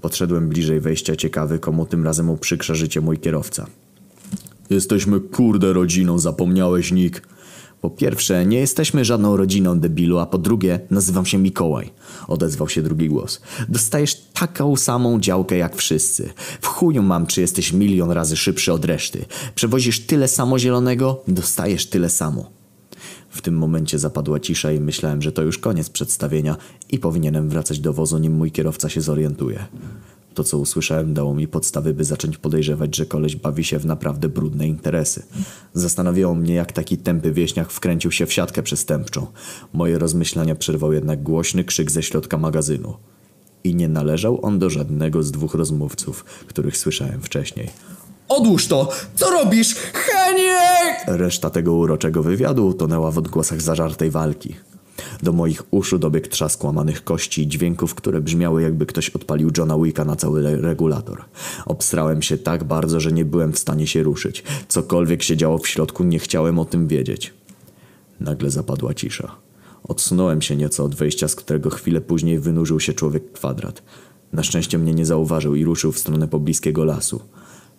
Podszedłem 0.00 0.48
bliżej 0.48 0.80
wejścia 0.80 1.16
ciekawy, 1.16 1.58
komu 1.58 1.86
tym 1.86 2.04
razem 2.04 2.30
uprzykrza 2.30 2.74
życie 2.74 3.00
mój 3.00 3.18
kierowca. 3.18 3.66
Jesteśmy 4.70 5.20
kurde 5.20 5.72
rodziną, 5.72 6.18
zapomniałeś 6.18 6.92
Nick. 6.92 7.33
Po 7.84 7.90
pierwsze, 7.90 8.46
nie 8.46 8.58
jesteśmy 8.58 9.04
żadną 9.04 9.36
rodziną 9.36 9.80
debilu, 9.80 10.18
a 10.18 10.26
po 10.26 10.38
drugie, 10.38 10.80
nazywam 10.90 11.26
się 11.26 11.38
Mikołaj. 11.38 11.90
Odezwał 12.28 12.68
się 12.68 12.82
drugi 12.82 13.08
głos. 13.08 13.40
Dostajesz 13.68 14.16
taką 14.32 14.76
samą 14.76 15.20
działkę 15.20 15.56
jak 15.56 15.76
wszyscy. 15.76 16.32
W 16.60 16.66
chuju 16.66 17.02
mam, 17.02 17.26
czy 17.26 17.40
jesteś 17.40 17.72
milion 17.72 18.10
razy 18.10 18.36
szybszy 18.36 18.72
od 18.72 18.84
reszty. 18.84 19.24
Przewozisz 19.54 20.00
tyle 20.00 20.28
samo 20.28 20.58
zielonego, 20.58 21.22
dostajesz 21.28 21.86
tyle 21.86 22.10
samo. 22.10 22.50
W 23.30 23.42
tym 23.42 23.56
momencie 23.56 23.98
zapadła 23.98 24.40
cisza 24.40 24.72
i 24.72 24.80
myślałem, 24.80 25.22
że 25.22 25.32
to 25.32 25.42
już 25.42 25.58
koniec 25.58 25.90
przedstawienia 25.90 26.56
i 26.90 26.98
powinienem 26.98 27.48
wracać 27.48 27.80
do 27.80 27.92
wozu, 27.92 28.18
nim 28.18 28.32
mój 28.32 28.52
kierowca 28.52 28.88
się 28.88 29.00
zorientuje. 29.00 29.64
To, 30.34 30.44
co 30.44 30.58
usłyszałem, 30.58 31.14
dało 31.14 31.34
mi 31.34 31.48
podstawy, 31.48 31.94
by 31.94 32.04
zacząć 32.04 32.38
podejrzewać, 32.38 32.96
że 32.96 33.06
koleś 33.06 33.36
bawi 33.36 33.64
się 33.64 33.78
w 33.78 33.86
naprawdę 33.86 34.28
brudne 34.28 34.68
interesy. 34.68 35.22
Zastanawiało 35.74 36.34
mnie, 36.34 36.54
jak 36.54 36.72
taki 36.72 36.98
tępy 36.98 37.32
wieśniak 37.32 37.70
wkręcił 37.70 38.12
się 38.12 38.26
w 38.26 38.32
siatkę 38.32 38.62
przestępczą. 38.62 39.26
Moje 39.72 39.98
rozmyślania 39.98 40.54
przerwał 40.54 40.92
jednak 40.92 41.22
głośny 41.22 41.64
krzyk 41.64 41.90
ze 41.90 42.02
środka 42.02 42.38
magazynu. 42.38 42.94
I 43.64 43.74
nie 43.74 43.88
należał 43.88 44.46
on 44.46 44.58
do 44.58 44.70
żadnego 44.70 45.22
z 45.22 45.30
dwóch 45.30 45.54
rozmówców, 45.54 46.24
których 46.24 46.76
słyszałem 46.76 47.22
wcześniej. 47.22 47.70
Odłóż 48.28 48.66
to! 48.66 48.88
Co 49.14 49.30
robisz? 49.30 49.74
Heniek! 49.74 51.04
Reszta 51.06 51.50
tego 51.50 51.72
uroczego 51.72 52.22
wywiadu 52.22 52.66
utonęła 52.66 53.10
w 53.10 53.18
odgłosach 53.18 53.62
zażartej 53.62 54.10
walki. 54.10 54.54
Do 55.22 55.32
moich 55.32 55.62
uszu 55.70 55.98
dobiegł 55.98 56.28
trzask 56.28 56.64
łamanych 56.64 57.04
kości 57.04 57.42
i 57.42 57.48
dźwięków, 57.48 57.94
które 57.94 58.20
brzmiały 58.20 58.62
jakby 58.62 58.86
ktoś 58.86 59.10
odpalił 59.10 59.50
Johna 59.58 59.78
Wicka 59.78 60.04
na 60.04 60.16
cały 60.16 60.60
regulator. 60.60 61.24
Obstrałem 61.66 62.22
się 62.22 62.38
tak 62.38 62.64
bardzo, 62.64 63.00
że 63.00 63.12
nie 63.12 63.24
byłem 63.24 63.52
w 63.52 63.58
stanie 63.58 63.86
się 63.86 64.02
ruszyć. 64.02 64.44
Cokolwiek 64.68 65.22
się 65.22 65.36
działo 65.36 65.58
w 65.58 65.68
środku, 65.68 66.04
nie 66.04 66.18
chciałem 66.18 66.58
o 66.58 66.64
tym 66.64 66.88
wiedzieć. 66.88 67.34
Nagle 68.20 68.50
zapadła 68.50 68.94
cisza. 68.94 69.36
Odsunąłem 69.88 70.42
się 70.42 70.56
nieco 70.56 70.84
od 70.84 70.94
wejścia, 70.94 71.28
z 71.28 71.34
którego 71.34 71.70
chwilę 71.70 72.00
później 72.00 72.38
wynurzył 72.38 72.80
się 72.80 72.92
człowiek 72.92 73.32
kwadrat. 73.32 73.82
Na 74.32 74.42
szczęście 74.42 74.78
mnie 74.78 74.94
nie 74.94 75.06
zauważył 75.06 75.54
i 75.54 75.64
ruszył 75.64 75.92
w 75.92 75.98
stronę 75.98 76.28
pobliskiego 76.28 76.84
lasu. 76.84 77.20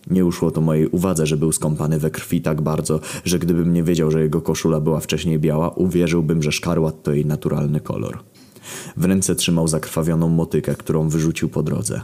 Nie 0.09 0.25
uszło 0.25 0.51
to 0.51 0.62
mojej 0.62 0.88
uwadze, 0.88 1.25
że 1.25 1.38
był 1.38 1.51
skąpany 1.51 2.00
we 2.00 2.12
krwi 2.12 2.41
tak 2.41 2.62
bardzo, 2.62 3.00
że 3.25 3.39
gdybym 3.39 3.74
nie 3.74 3.83
wiedział, 3.83 4.12
że 4.12 4.21
jego 4.21 4.41
koszula 4.41 4.79
była 4.79 5.00
wcześniej 5.00 5.39
biała, 5.39 5.69
uwierzyłbym, 5.69 6.43
że 6.43 6.51
szkarłat 6.51 7.03
to 7.03 7.13
jej 7.13 7.25
naturalny 7.25 7.79
kolor. 7.79 8.19
W 8.97 9.05
ręce 9.05 9.35
trzymał 9.35 9.67
zakrwawioną 9.67 10.29
motykę, 10.29 10.75
którą 10.75 11.09
wyrzucił 11.09 11.50
po 11.50 11.63
drodze. 11.63 12.01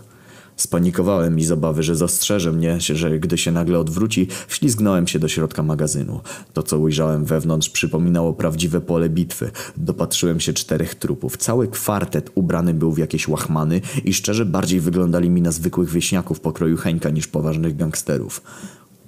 Spanikowałem 0.61 1.39
i 1.39 1.43
z 1.43 1.51
obawy, 1.51 1.83
że 1.83 1.95
zastrzeże 1.95 2.51
mnie, 2.51 2.77
że 2.79 3.19
gdy 3.19 3.37
się 3.37 3.51
nagle 3.51 3.79
odwróci, 3.79 4.27
wślizgnąłem 4.47 5.07
się 5.07 5.19
do 5.19 5.27
środka 5.27 5.63
magazynu. 5.63 6.21
To, 6.53 6.63
co 6.63 6.79
ujrzałem 6.79 7.25
wewnątrz, 7.25 7.69
przypominało 7.69 8.33
prawdziwe 8.33 8.81
pole 8.81 9.09
bitwy. 9.09 9.51
Dopatrzyłem 9.77 10.39
się 10.39 10.53
czterech 10.53 10.95
trupów. 10.95 11.37
Cały 11.37 11.67
kwartet 11.67 12.31
ubrany 12.35 12.73
był 12.73 12.91
w 12.91 12.97
jakieś 12.97 13.27
łachmany 13.27 13.81
i 14.05 14.13
szczerze 14.13 14.45
bardziej 14.45 14.79
wyglądali 14.79 15.29
mi 15.29 15.41
na 15.41 15.51
zwykłych 15.51 15.89
wieśniaków 15.89 16.39
pokroju 16.39 16.77
Heńka 16.77 17.09
niż 17.09 17.27
poważnych 17.27 17.77
gangsterów. 17.77 18.41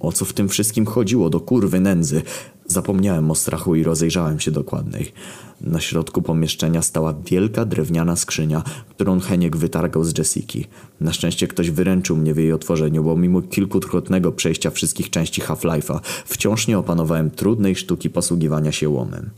O 0.00 0.12
co 0.12 0.24
w 0.24 0.32
tym 0.32 0.48
wszystkim 0.48 0.86
chodziło 0.86 1.30
do 1.30 1.40
kurwy 1.40 1.80
nędzy? 1.80 2.22
Zapomniałem 2.66 3.30
o 3.30 3.34
strachu 3.34 3.74
i 3.74 3.82
rozejrzałem 3.82 4.40
się 4.40 4.50
dokładniej. 4.50 5.12
Na 5.60 5.80
środku 5.80 6.22
pomieszczenia 6.22 6.82
stała 6.82 7.14
wielka 7.26 7.64
drewniana 7.64 8.16
skrzynia, 8.16 8.62
którą 8.90 9.20
Heniek 9.20 9.56
wytargał 9.56 10.04
z 10.04 10.18
Jessiki. 10.18 10.66
Na 11.00 11.12
szczęście 11.12 11.48
ktoś 11.48 11.70
wyręczył 11.70 12.16
mnie 12.16 12.34
w 12.34 12.36
jej 12.36 12.52
otworzeniu, 12.52 13.04
bo 13.04 13.16
mimo 13.16 13.42
kilkukrotnego 13.42 14.32
przejścia 14.32 14.70
wszystkich 14.70 15.10
części 15.10 15.42
Half-Life'a 15.42 16.00
wciąż 16.24 16.68
nie 16.68 16.78
opanowałem 16.78 17.30
trudnej 17.30 17.76
sztuki 17.76 18.10
posługiwania 18.10 18.72
się 18.72 18.88
łomem. 18.88 19.30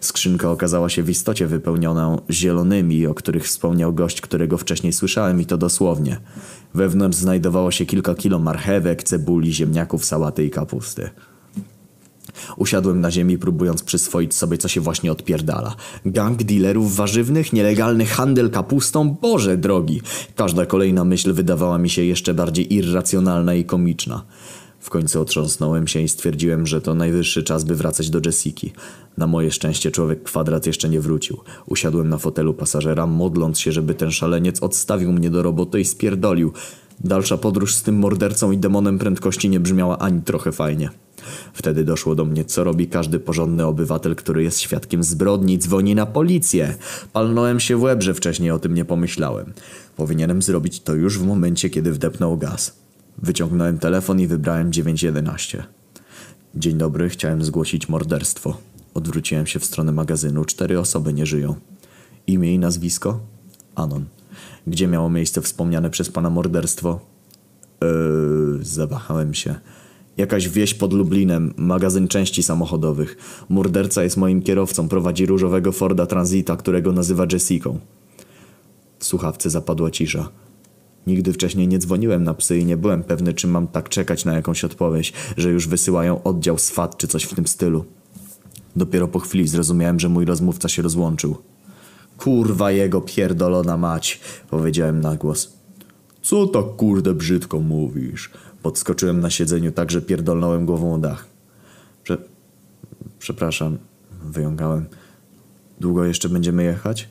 Skrzynka 0.00 0.50
okazała 0.50 0.88
się 0.88 1.02
w 1.02 1.10
istocie 1.10 1.46
wypełniona 1.46 2.18
zielonymi, 2.30 3.06
o 3.06 3.14
których 3.14 3.44
wspomniał 3.44 3.92
gość, 3.92 4.20
którego 4.20 4.58
wcześniej 4.58 4.92
słyszałem 4.92 5.40
i 5.40 5.46
to 5.46 5.58
dosłownie. 5.58 6.20
Wewnątrz 6.74 7.18
znajdowało 7.18 7.70
się 7.70 7.86
kilka 7.86 8.14
kilo 8.14 8.38
marchewek, 8.38 9.02
cebuli, 9.02 9.54
ziemniaków, 9.54 10.04
sałaty 10.04 10.44
i 10.44 10.50
kapusty. 10.50 11.10
Usiadłem 12.56 13.00
na 13.00 13.10
ziemi, 13.10 13.38
próbując 13.38 13.82
przyswoić 13.82 14.34
sobie, 14.34 14.58
co 14.58 14.68
się 14.68 14.80
właśnie 14.80 15.12
odpierdala. 15.12 15.74
Gang 16.04 16.42
dealerów 16.42 16.96
warzywnych, 16.96 17.52
nielegalny 17.52 18.06
handel 18.06 18.50
kapustą? 18.50 19.16
Boże 19.22 19.56
drogi! 19.56 20.00
Każda 20.34 20.66
kolejna 20.66 21.04
myśl 21.04 21.32
wydawała 21.32 21.78
mi 21.78 21.90
się 21.90 22.02
jeszcze 22.02 22.34
bardziej 22.34 22.74
irracjonalna 22.74 23.54
i 23.54 23.64
komiczna. 23.64 24.22
W 24.80 24.90
końcu 24.90 25.20
otrząsnąłem 25.20 25.86
się 25.86 26.00
i 26.00 26.08
stwierdziłem, 26.08 26.66
że 26.66 26.80
to 26.80 26.94
najwyższy 26.94 27.42
czas, 27.42 27.64
by 27.64 27.74
wracać 27.74 28.10
do 28.10 28.20
Jessiki. 28.26 28.72
Na 29.16 29.26
moje 29.26 29.50
szczęście 29.50 29.90
człowiek 29.90 30.22
kwadrat 30.22 30.66
jeszcze 30.66 30.88
nie 30.88 31.00
wrócił. 31.00 31.40
Usiadłem 31.66 32.08
na 32.08 32.18
fotelu 32.18 32.54
pasażera, 32.54 33.06
modląc 33.06 33.60
się, 33.60 33.72
żeby 33.72 33.94
ten 33.94 34.10
szaleniec 34.10 34.62
odstawił 34.62 35.12
mnie 35.12 35.30
do 35.30 35.42
roboty 35.42 35.80
i 35.80 35.84
spierdolił. 35.84 36.52
Dalsza 37.00 37.36
podróż 37.36 37.74
z 37.74 37.82
tym 37.82 37.98
mordercą 37.98 38.50
i 38.50 38.58
demonem 38.58 38.98
prędkości 38.98 39.48
nie 39.48 39.60
brzmiała 39.60 39.98
ani 39.98 40.22
trochę 40.22 40.52
fajnie. 40.52 40.90
Wtedy 41.52 41.84
doszło 41.84 42.14
do 42.14 42.24
mnie, 42.24 42.44
co 42.44 42.64
robi 42.64 42.88
każdy 42.88 43.20
porządny 43.20 43.66
obywatel, 43.66 44.16
który 44.16 44.42
jest 44.42 44.60
świadkiem 44.60 45.04
zbrodni, 45.04 45.58
dzwoni 45.58 45.94
na 45.94 46.06
policję. 46.06 46.74
Palnąłem 47.12 47.60
się 47.60 47.76
w 47.76 47.82
łeb, 47.82 48.02
że 48.02 48.14
wcześniej 48.14 48.50
o 48.50 48.58
tym 48.58 48.74
nie 48.74 48.84
pomyślałem. 48.84 49.52
Powinienem 49.96 50.42
zrobić 50.42 50.80
to 50.80 50.94
już 50.94 51.18
w 51.18 51.26
momencie, 51.26 51.70
kiedy 51.70 51.92
wdepnął 51.92 52.36
gaz. 52.36 52.76
Wyciągnąłem 53.18 53.78
telefon 53.78 54.20
i 54.20 54.26
wybrałem 54.26 54.72
911. 54.72 55.64
Dzień 56.54 56.78
dobry, 56.78 57.08
chciałem 57.08 57.44
zgłosić 57.44 57.88
morderstwo. 57.88 58.56
Odwróciłem 58.94 59.46
się 59.46 59.58
w 59.58 59.64
stronę 59.64 59.92
magazynu. 59.92 60.44
Cztery 60.44 60.80
osoby 60.80 61.12
nie 61.12 61.26
żyją. 61.26 61.54
Imię 62.26 62.54
i 62.54 62.58
nazwisko? 62.58 63.20
Anon. 63.74 64.04
Gdzie 64.66 64.86
miało 64.88 65.10
miejsce 65.10 65.42
wspomniane 65.42 65.90
przez 65.90 66.10
pana 66.10 66.30
morderstwo? 66.30 67.00
Eee, 67.80 67.88
zawahałem 68.60 69.34
się. 69.34 69.54
Jakaś 70.16 70.48
wieś 70.48 70.74
pod 70.74 70.92
Lublinem, 70.92 71.54
magazyn 71.56 72.08
części 72.08 72.42
samochodowych. 72.42 73.16
Morderca 73.48 74.02
jest 74.02 74.16
moim 74.16 74.42
kierowcą, 74.42 74.88
prowadzi 74.88 75.26
różowego 75.26 75.72
Forda 75.72 76.06
Transita, 76.06 76.56
którego 76.56 76.92
nazywa 76.92 77.26
Jessiką. 77.32 77.78
W 78.98 79.04
słuchawce 79.04 79.50
zapadła 79.50 79.90
cisza. 79.90 80.28
Nigdy 81.06 81.32
wcześniej 81.32 81.68
nie 81.68 81.78
dzwoniłem 81.78 82.24
na 82.24 82.34
psy 82.34 82.58
i 82.58 82.64
nie 82.64 82.76
byłem 82.76 83.02
pewny, 83.02 83.34
czy 83.34 83.46
mam 83.46 83.66
tak 83.66 83.88
czekać 83.88 84.24
na 84.24 84.34
jakąś 84.34 84.64
odpowiedź, 84.64 85.12
że 85.36 85.50
już 85.50 85.68
wysyłają 85.68 86.22
oddział 86.22 86.58
SWAT 86.58 86.96
czy 86.96 87.08
coś 87.08 87.24
w 87.24 87.34
tym 87.34 87.46
stylu. 87.46 87.84
Dopiero 88.76 89.08
po 89.08 89.18
chwili 89.18 89.48
zrozumiałem, 89.48 90.00
że 90.00 90.08
mój 90.08 90.24
rozmówca 90.24 90.68
się 90.68 90.82
rozłączył. 90.82 91.36
Kurwa 92.18 92.70
jego 92.70 93.00
pierdolona 93.00 93.76
mać, 93.76 94.20
powiedziałem 94.50 95.00
na 95.00 95.16
głos. 95.16 95.56
Co 96.22 96.46
tak 96.46 96.64
kurde 96.76 97.14
brzydko 97.14 97.60
mówisz? 97.60 98.30
Podskoczyłem 98.66 99.20
na 99.20 99.30
siedzeniu 99.30 99.72
tak, 99.72 99.90
że 99.90 100.02
pierdolnąłem 100.02 100.66
głową 100.66 100.94
o 100.94 100.98
dach. 100.98 101.26
Prze... 102.04 102.18
Przepraszam, 103.18 103.78
wyjąkałem. 104.24 104.86
Długo 105.80 106.04
jeszcze 106.04 106.28
będziemy 106.28 106.64
jechać? 106.64 107.08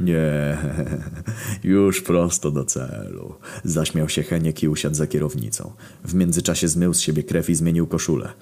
Nie, 0.00 0.58
już 1.64 2.02
prosto 2.02 2.50
do 2.50 2.64
celu. 2.64 3.34
Zaśmiał 3.64 4.08
się 4.08 4.22
Heniek 4.22 4.62
i 4.62 4.68
usiadł 4.68 4.94
za 4.94 5.06
kierownicą. 5.06 5.72
W 6.04 6.14
międzyczasie 6.14 6.68
zmył 6.68 6.94
z 6.94 7.00
siebie 7.00 7.22
krew 7.22 7.50
i 7.50 7.54
zmienił 7.54 7.86
koszulę. 7.86 8.32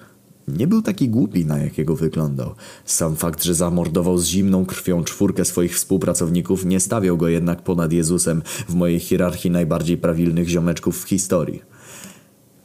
Nie 0.47 0.67
był 0.67 0.81
taki 0.81 1.09
głupi, 1.09 1.45
na 1.45 1.57
jakiego 1.57 1.95
wyglądał. 1.95 2.55
Sam 2.85 3.15
fakt, 3.15 3.43
że 3.43 3.55
zamordował 3.55 4.17
z 4.17 4.25
zimną 4.25 4.65
krwią 4.65 5.03
czwórkę 5.03 5.45
swoich 5.45 5.75
współpracowników, 5.75 6.65
nie 6.65 6.79
stawiał 6.79 7.17
go 7.17 7.27
jednak 7.27 7.61
ponad 7.61 7.93
Jezusem 7.93 8.41
w 8.69 8.73
mojej 8.73 8.99
hierarchii 8.99 9.51
najbardziej 9.51 9.97
prawilnych 9.97 10.47
ziomeczków 10.47 11.03
w 11.03 11.07
historii. 11.07 11.74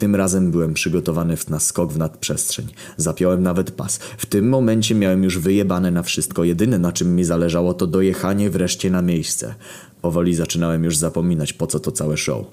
Tym 0.00 0.16
razem 0.16 0.50
byłem 0.50 0.75
przygotowany 0.75 1.37
na 1.49 1.61
skok 1.61 1.92
w 1.92 1.99
nadprzestrzeń. 1.99 2.66
Zapiąłem 2.97 3.42
nawet 3.42 3.71
pas. 3.71 3.99
W 4.19 4.26
tym 4.26 4.49
momencie 4.49 4.95
miałem 4.95 5.25
już 5.25 5.38
wyjebane 5.38 5.90
na 5.90 6.02
wszystko. 6.02 6.45
Jedyne 6.45 6.78
na 6.78 6.92
czym 6.92 7.16
mi 7.16 7.25
zależało 7.25 7.75
to 7.75 7.87
dojechanie 7.87 8.50
wreszcie 8.50 8.90
na 8.90 9.02
miejsce. 9.02 9.54
Powoli 10.02 10.35
zaczynałem 10.35 10.85
już 10.85 10.97
zapominać 10.97 11.52
po 11.52 11.66
co 11.66 11.80
to 11.80 11.92
całe 11.92 12.16
show. 12.16 12.47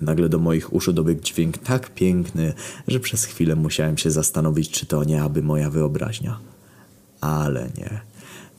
Nagle 0.00 0.28
do 0.28 0.38
moich 0.38 0.72
uszu 0.72 0.92
dobiegł 0.92 1.22
dźwięk 1.22 1.58
tak 1.58 1.94
piękny, 1.94 2.52
że 2.88 3.00
przez 3.00 3.24
chwilę 3.24 3.56
musiałem 3.56 3.98
się 3.98 4.10
zastanowić, 4.10 4.70
czy 4.70 4.86
to 4.86 5.04
nie 5.04 5.22
aby 5.22 5.42
moja 5.42 5.70
wyobraźnia. 5.70 6.38
Ale 7.20 7.68
nie. 7.78 8.00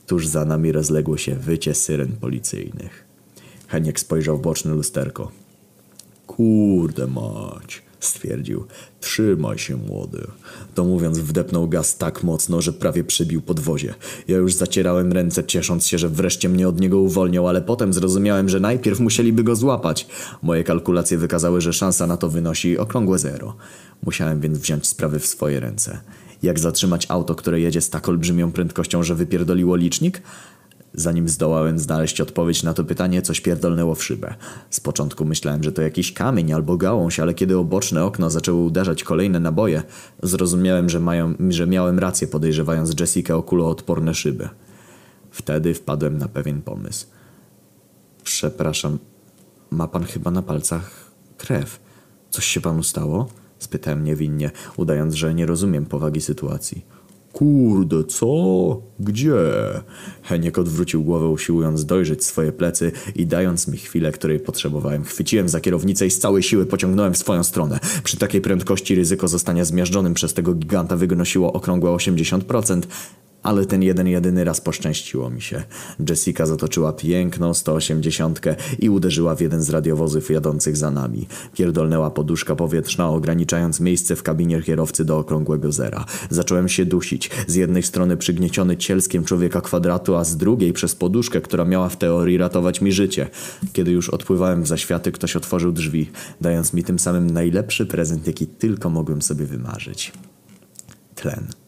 Tuż 0.06 0.26
za 0.26 0.44
nami 0.44 0.72
rozległo 0.72 1.16
się 1.16 1.34
wycie 1.34 1.74
syren 1.74 2.12
policyjnych. 2.20 3.04
Heniek 3.68 4.00
spojrzał 4.00 4.38
w 4.38 4.42
boczne 4.42 4.74
lusterko. 4.74 5.30
Kurde 6.26 7.06
mać, 7.06 7.85
stwierdził. 8.00 8.64
Trzymaj 9.00 9.58
się, 9.58 9.76
młody. 9.76 10.26
To 10.74 10.84
mówiąc, 10.84 11.18
wdepnął 11.18 11.68
gaz 11.68 11.96
tak 11.96 12.22
mocno, 12.22 12.62
że 12.62 12.72
prawie 12.72 13.04
przybił 13.04 13.42
podwozie. 13.42 13.94
Ja 14.28 14.36
już 14.36 14.54
zacierałem 14.54 15.12
ręce, 15.12 15.44
ciesząc 15.44 15.86
się, 15.86 15.98
że 15.98 16.08
wreszcie 16.08 16.48
mnie 16.48 16.68
od 16.68 16.80
niego 16.80 16.98
uwolnią, 16.98 17.48
ale 17.48 17.62
potem 17.62 17.92
zrozumiałem, 17.92 18.48
że 18.48 18.60
najpierw 18.60 19.00
musieliby 19.00 19.44
go 19.44 19.56
złapać. 19.56 20.06
Moje 20.42 20.64
kalkulacje 20.64 21.18
wykazały, 21.18 21.60
że 21.60 21.72
szansa 21.72 22.06
na 22.06 22.16
to 22.16 22.28
wynosi 22.28 22.78
okrągłe 22.78 23.18
zero. 23.18 23.56
Musiałem 24.02 24.40
więc 24.40 24.58
wziąć 24.58 24.86
sprawy 24.86 25.18
w 25.18 25.26
swoje 25.26 25.60
ręce. 25.60 25.98
Jak 26.42 26.58
zatrzymać 26.58 27.06
auto, 27.08 27.34
które 27.34 27.60
jedzie 27.60 27.80
z 27.80 27.90
tak 27.90 28.08
olbrzymią 28.08 28.52
prędkością, 28.52 29.02
że 29.02 29.14
wypierdoliło 29.14 29.76
licznik? 29.76 30.22
Zanim 30.96 31.28
zdołałem 31.28 31.78
znaleźć 31.78 32.20
odpowiedź 32.20 32.62
na 32.62 32.74
to 32.74 32.84
pytanie, 32.84 33.22
coś 33.22 33.40
pierdolnęło 33.40 33.94
w 33.94 34.04
szybę. 34.04 34.34
Z 34.70 34.80
początku 34.80 35.24
myślałem, 35.24 35.62
że 35.62 35.72
to 35.72 35.82
jakiś 35.82 36.12
kamień 36.12 36.52
albo 36.52 36.76
gałąź, 36.76 37.20
ale 37.20 37.34
kiedy 37.34 37.58
o 37.58 37.64
boczne 37.64 38.04
okno 38.04 38.30
zaczęły 38.30 38.62
uderzać 38.62 39.04
kolejne 39.04 39.40
naboje, 39.40 39.82
zrozumiałem, 40.22 40.88
że, 40.88 41.00
mają, 41.00 41.34
że 41.48 41.66
miałem 41.66 41.98
rację 41.98 42.28
podejrzewając 42.28 43.00
Jessica 43.00 43.34
o 43.36 43.42
kuloodporne 43.42 44.14
szyby. 44.14 44.48
Wtedy 45.30 45.74
wpadłem 45.74 46.18
na 46.18 46.28
pewien 46.28 46.62
pomysł. 46.62 47.06
Przepraszam, 48.24 48.98
ma 49.70 49.88
pan 49.88 50.04
chyba 50.04 50.30
na 50.30 50.42
palcach 50.42 51.10
krew. 51.36 51.80
Coś 52.30 52.44
się 52.44 52.60
panu 52.60 52.82
stało? 52.82 53.28
Spytałem 53.58 54.04
niewinnie, 54.04 54.50
udając, 54.76 55.14
że 55.14 55.34
nie 55.34 55.46
rozumiem 55.46 55.86
powagi 55.86 56.20
sytuacji. 56.20 56.95
Kurde, 57.36 58.04
co? 58.04 58.82
Gdzie? 59.00 59.34
Heniek 60.22 60.58
odwrócił 60.58 61.04
głowę, 61.04 61.28
usiłując 61.28 61.84
dojrzeć 61.84 62.24
swoje 62.24 62.52
plecy 62.52 62.92
i 63.14 63.26
dając 63.26 63.68
mi 63.68 63.78
chwilę, 63.78 64.12
której 64.12 64.40
potrzebowałem. 64.40 65.04
Chwyciłem 65.04 65.48
za 65.48 65.60
kierownicę 65.60 66.06
i 66.06 66.10
z 66.10 66.18
całej 66.18 66.42
siły 66.42 66.66
pociągnąłem 66.66 67.14
w 67.14 67.18
swoją 67.18 67.44
stronę. 67.44 67.80
Przy 68.04 68.16
takiej 68.16 68.40
prędkości 68.40 68.94
ryzyko 68.94 69.28
zostania 69.28 69.64
zmiażdżonym 69.64 70.14
przez 70.14 70.34
tego 70.34 70.54
giganta 70.54 70.96
wynosiło 70.96 71.52
okrągłe 71.52 71.90
80%, 71.90 72.82
ale 73.46 73.66
ten 73.66 73.82
jeden 73.82 74.08
jedyny 74.08 74.44
raz 74.44 74.60
poszczęściło 74.60 75.30
mi 75.30 75.42
się. 75.42 75.62
Jessica 76.08 76.46
zatoczyła 76.46 76.92
piękną 76.92 77.54
180 77.54 78.40
i 78.78 78.90
uderzyła 78.90 79.34
w 79.34 79.40
jeden 79.40 79.62
z 79.62 79.70
radiowozów 79.70 80.30
jadących 80.30 80.76
za 80.76 80.90
nami. 80.90 81.26
Pierdolnęła 81.54 82.10
poduszka 82.10 82.56
powietrzna, 82.56 83.08
ograniczając 83.08 83.80
miejsce 83.80 84.16
w 84.16 84.22
kabinie 84.22 84.62
kierowcy 84.62 85.04
do 85.04 85.18
okrągłego 85.18 85.72
zera. 85.72 86.04
Zacząłem 86.30 86.68
się 86.68 86.84
dusić. 86.84 87.30
Z 87.46 87.54
jednej 87.54 87.82
strony 87.82 88.16
przygnieciony 88.16 88.76
cielskiem 88.76 89.24
człowieka 89.24 89.60
kwadratu, 89.60 90.16
a 90.16 90.24
z 90.24 90.36
drugiej 90.36 90.72
przez 90.72 90.94
poduszkę, 90.94 91.40
która 91.40 91.64
miała 91.64 91.88
w 91.88 91.96
teorii 91.96 92.38
ratować 92.38 92.80
mi 92.80 92.92
życie. 92.92 93.28
Kiedy 93.72 93.90
już 93.90 94.08
odpływałem 94.08 94.62
w 94.62 94.66
zaświaty, 94.66 95.12
ktoś 95.12 95.36
otworzył 95.36 95.72
drzwi, 95.72 96.10
dając 96.40 96.72
mi 96.72 96.84
tym 96.84 96.98
samym 96.98 97.30
najlepszy 97.30 97.86
prezent, 97.86 98.26
jaki 98.26 98.46
tylko 98.46 98.90
mogłem 98.90 99.22
sobie 99.22 99.46
wymarzyć. 99.46 100.12
Tlen. 101.14 101.65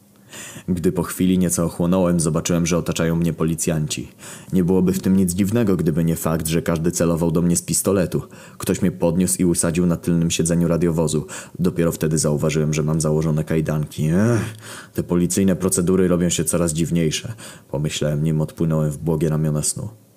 Gdy 0.68 0.92
po 0.92 1.02
chwili 1.02 1.38
nieco 1.38 1.64
ochłonąłem, 1.64 2.20
zobaczyłem, 2.20 2.66
że 2.66 2.78
otaczają 2.78 3.16
mnie 3.16 3.32
policjanci. 3.32 4.08
Nie 4.52 4.64
byłoby 4.64 4.92
w 4.92 5.00
tym 5.00 5.16
nic 5.16 5.32
dziwnego, 5.32 5.76
gdyby 5.76 6.04
nie 6.04 6.16
fakt, 6.16 6.48
że 6.48 6.62
każdy 6.62 6.90
celował 6.90 7.30
do 7.30 7.42
mnie 7.42 7.56
z 7.56 7.62
pistoletu. 7.62 8.22
Ktoś 8.58 8.82
mnie 8.82 8.92
podniósł 8.92 9.42
i 9.42 9.44
usadził 9.44 9.86
na 9.86 9.96
tylnym 9.96 10.30
siedzeniu 10.30 10.68
radiowozu. 10.68 11.26
Dopiero 11.58 11.92
wtedy 11.92 12.18
zauważyłem, 12.18 12.74
że 12.74 12.82
mam 12.82 13.00
założone 13.00 13.44
kajdanki. 13.44 14.06
Ech, 14.06 14.56
te 14.94 15.02
policyjne 15.02 15.56
procedury 15.56 16.08
robią 16.08 16.28
się 16.28 16.44
coraz 16.44 16.72
dziwniejsze. 16.72 17.32
Pomyślałem, 17.70 18.24
nim 18.24 18.40
odpłynąłem 18.40 18.90
w 18.90 18.98
błogie 18.98 19.28
ramiona 19.28 19.62
snu. 19.62 20.07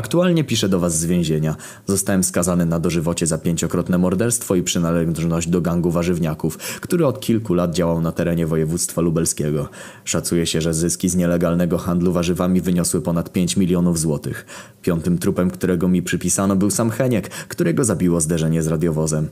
Aktualnie 0.00 0.44
piszę 0.44 0.68
do 0.68 0.80
was 0.80 0.98
z 0.98 1.04
więzienia. 1.04 1.56
Zostałem 1.86 2.24
skazany 2.24 2.66
na 2.66 2.80
dożywocie 2.80 3.26
za 3.26 3.38
pięciokrotne 3.38 3.98
morderstwo 3.98 4.54
i 4.54 4.62
przynależność 4.62 5.48
do 5.48 5.60
gangu 5.60 5.90
warzywniaków, 5.90 6.56
który 6.56 7.06
od 7.06 7.20
kilku 7.20 7.54
lat 7.54 7.74
działał 7.74 8.00
na 8.00 8.12
terenie 8.12 8.46
województwa 8.46 9.00
lubelskiego. 9.00 9.68
Szacuje 10.04 10.46
się, 10.46 10.60
że 10.60 10.74
zyski 10.74 11.08
z 11.08 11.16
nielegalnego 11.16 11.78
handlu 11.78 12.12
warzywami 12.12 12.60
wyniosły 12.60 13.00
ponad 13.00 13.32
5 13.32 13.56
milionów 13.56 13.98
złotych. 13.98 14.46
Piątym 14.82 15.18
trupem, 15.18 15.50
którego 15.50 15.88
mi 15.88 16.02
przypisano 16.02 16.56
był 16.56 16.70
sam 16.70 16.90
Heniek, 16.90 17.28
którego 17.28 17.84
zabiło 17.84 18.20
zderzenie 18.20 18.62
z 18.62 18.66
radiowozem. 18.66 19.28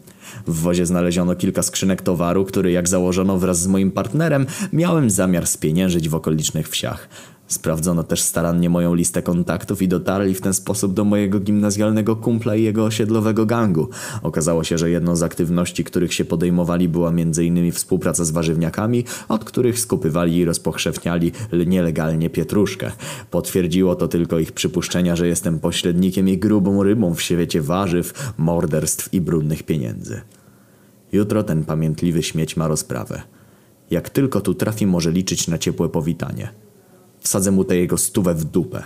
W 0.46 0.60
wozie 0.60 0.86
znaleziono 0.86 1.34
kilka 1.34 1.62
skrzynek 1.62 2.02
towaru, 2.02 2.44
który 2.44 2.70
jak 2.70 2.88
założono 2.88 3.38
wraz 3.38 3.60
z 3.60 3.66
moim 3.66 3.90
partnerem, 3.90 4.46
miałem 4.72 5.10
zamiar 5.10 5.46
spieniężyć 5.46 6.08
w 6.08 6.14
okolicznych 6.14 6.68
wsiach. 6.68 7.08
Sprawdzono 7.48 8.02
też 8.02 8.22
starannie 8.22 8.70
moją 8.70 8.94
listę 8.94 9.22
kontaktów 9.22 9.82
i 9.82 9.88
dotarli 9.88 10.34
w 10.34 10.40
ten 10.40 10.54
sposób 10.54 10.94
do 10.94 11.04
mojego 11.04 11.40
gimnazjalnego 11.40 12.16
kumpla 12.16 12.56
i 12.56 12.62
jego 12.62 12.84
osiedlowego 12.84 13.46
gangu. 13.46 13.88
Okazało 14.22 14.64
się, 14.64 14.78
że 14.78 14.90
jedną 14.90 15.16
z 15.16 15.22
aktywności, 15.22 15.84
których 15.84 16.14
się 16.14 16.24
podejmowali 16.24 16.88
była 16.88 17.08
m.in. 17.10 17.72
współpraca 17.72 18.24
z 18.24 18.30
warzywniakami, 18.30 19.04
od 19.28 19.44
których 19.44 19.80
skupywali 19.80 20.36
i 20.36 20.44
rozpochrzewniali 20.44 21.32
nielegalnie 21.66 22.30
pietruszkę. 22.30 22.92
Potwierdziło 23.30 23.94
to 23.94 24.08
tylko 24.08 24.38
ich 24.38 24.52
przypuszczenia, 24.52 25.16
że 25.16 25.28
jestem 25.28 25.58
pośrednikiem 25.58 26.28
i 26.28 26.38
grubą 26.38 26.82
rybą 26.82 27.14
w 27.14 27.22
świecie 27.22 27.62
warzyw, 27.62 28.32
morderstw 28.38 29.14
i 29.14 29.20
brudnych 29.20 29.62
pieniędzy. 29.62 30.20
Jutro 31.12 31.42
ten 31.42 31.64
pamiętliwy 31.64 32.22
śmieć 32.22 32.56
ma 32.56 32.68
rozprawę. 32.68 33.22
Jak 33.90 34.10
tylko 34.10 34.40
tu 34.40 34.54
trafi, 34.54 34.86
może 34.86 35.12
liczyć 35.12 35.48
na 35.48 35.58
ciepłe 35.58 35.88
powitanie. 35.88 36.67
Wsadzę 37.28 37.50
mu 37.50 37.64
tę 37.64 37.76
jego 37.76 37.98
stówę 37.98 38.34
w 38.34 38.44
dupę. 38.44 38.84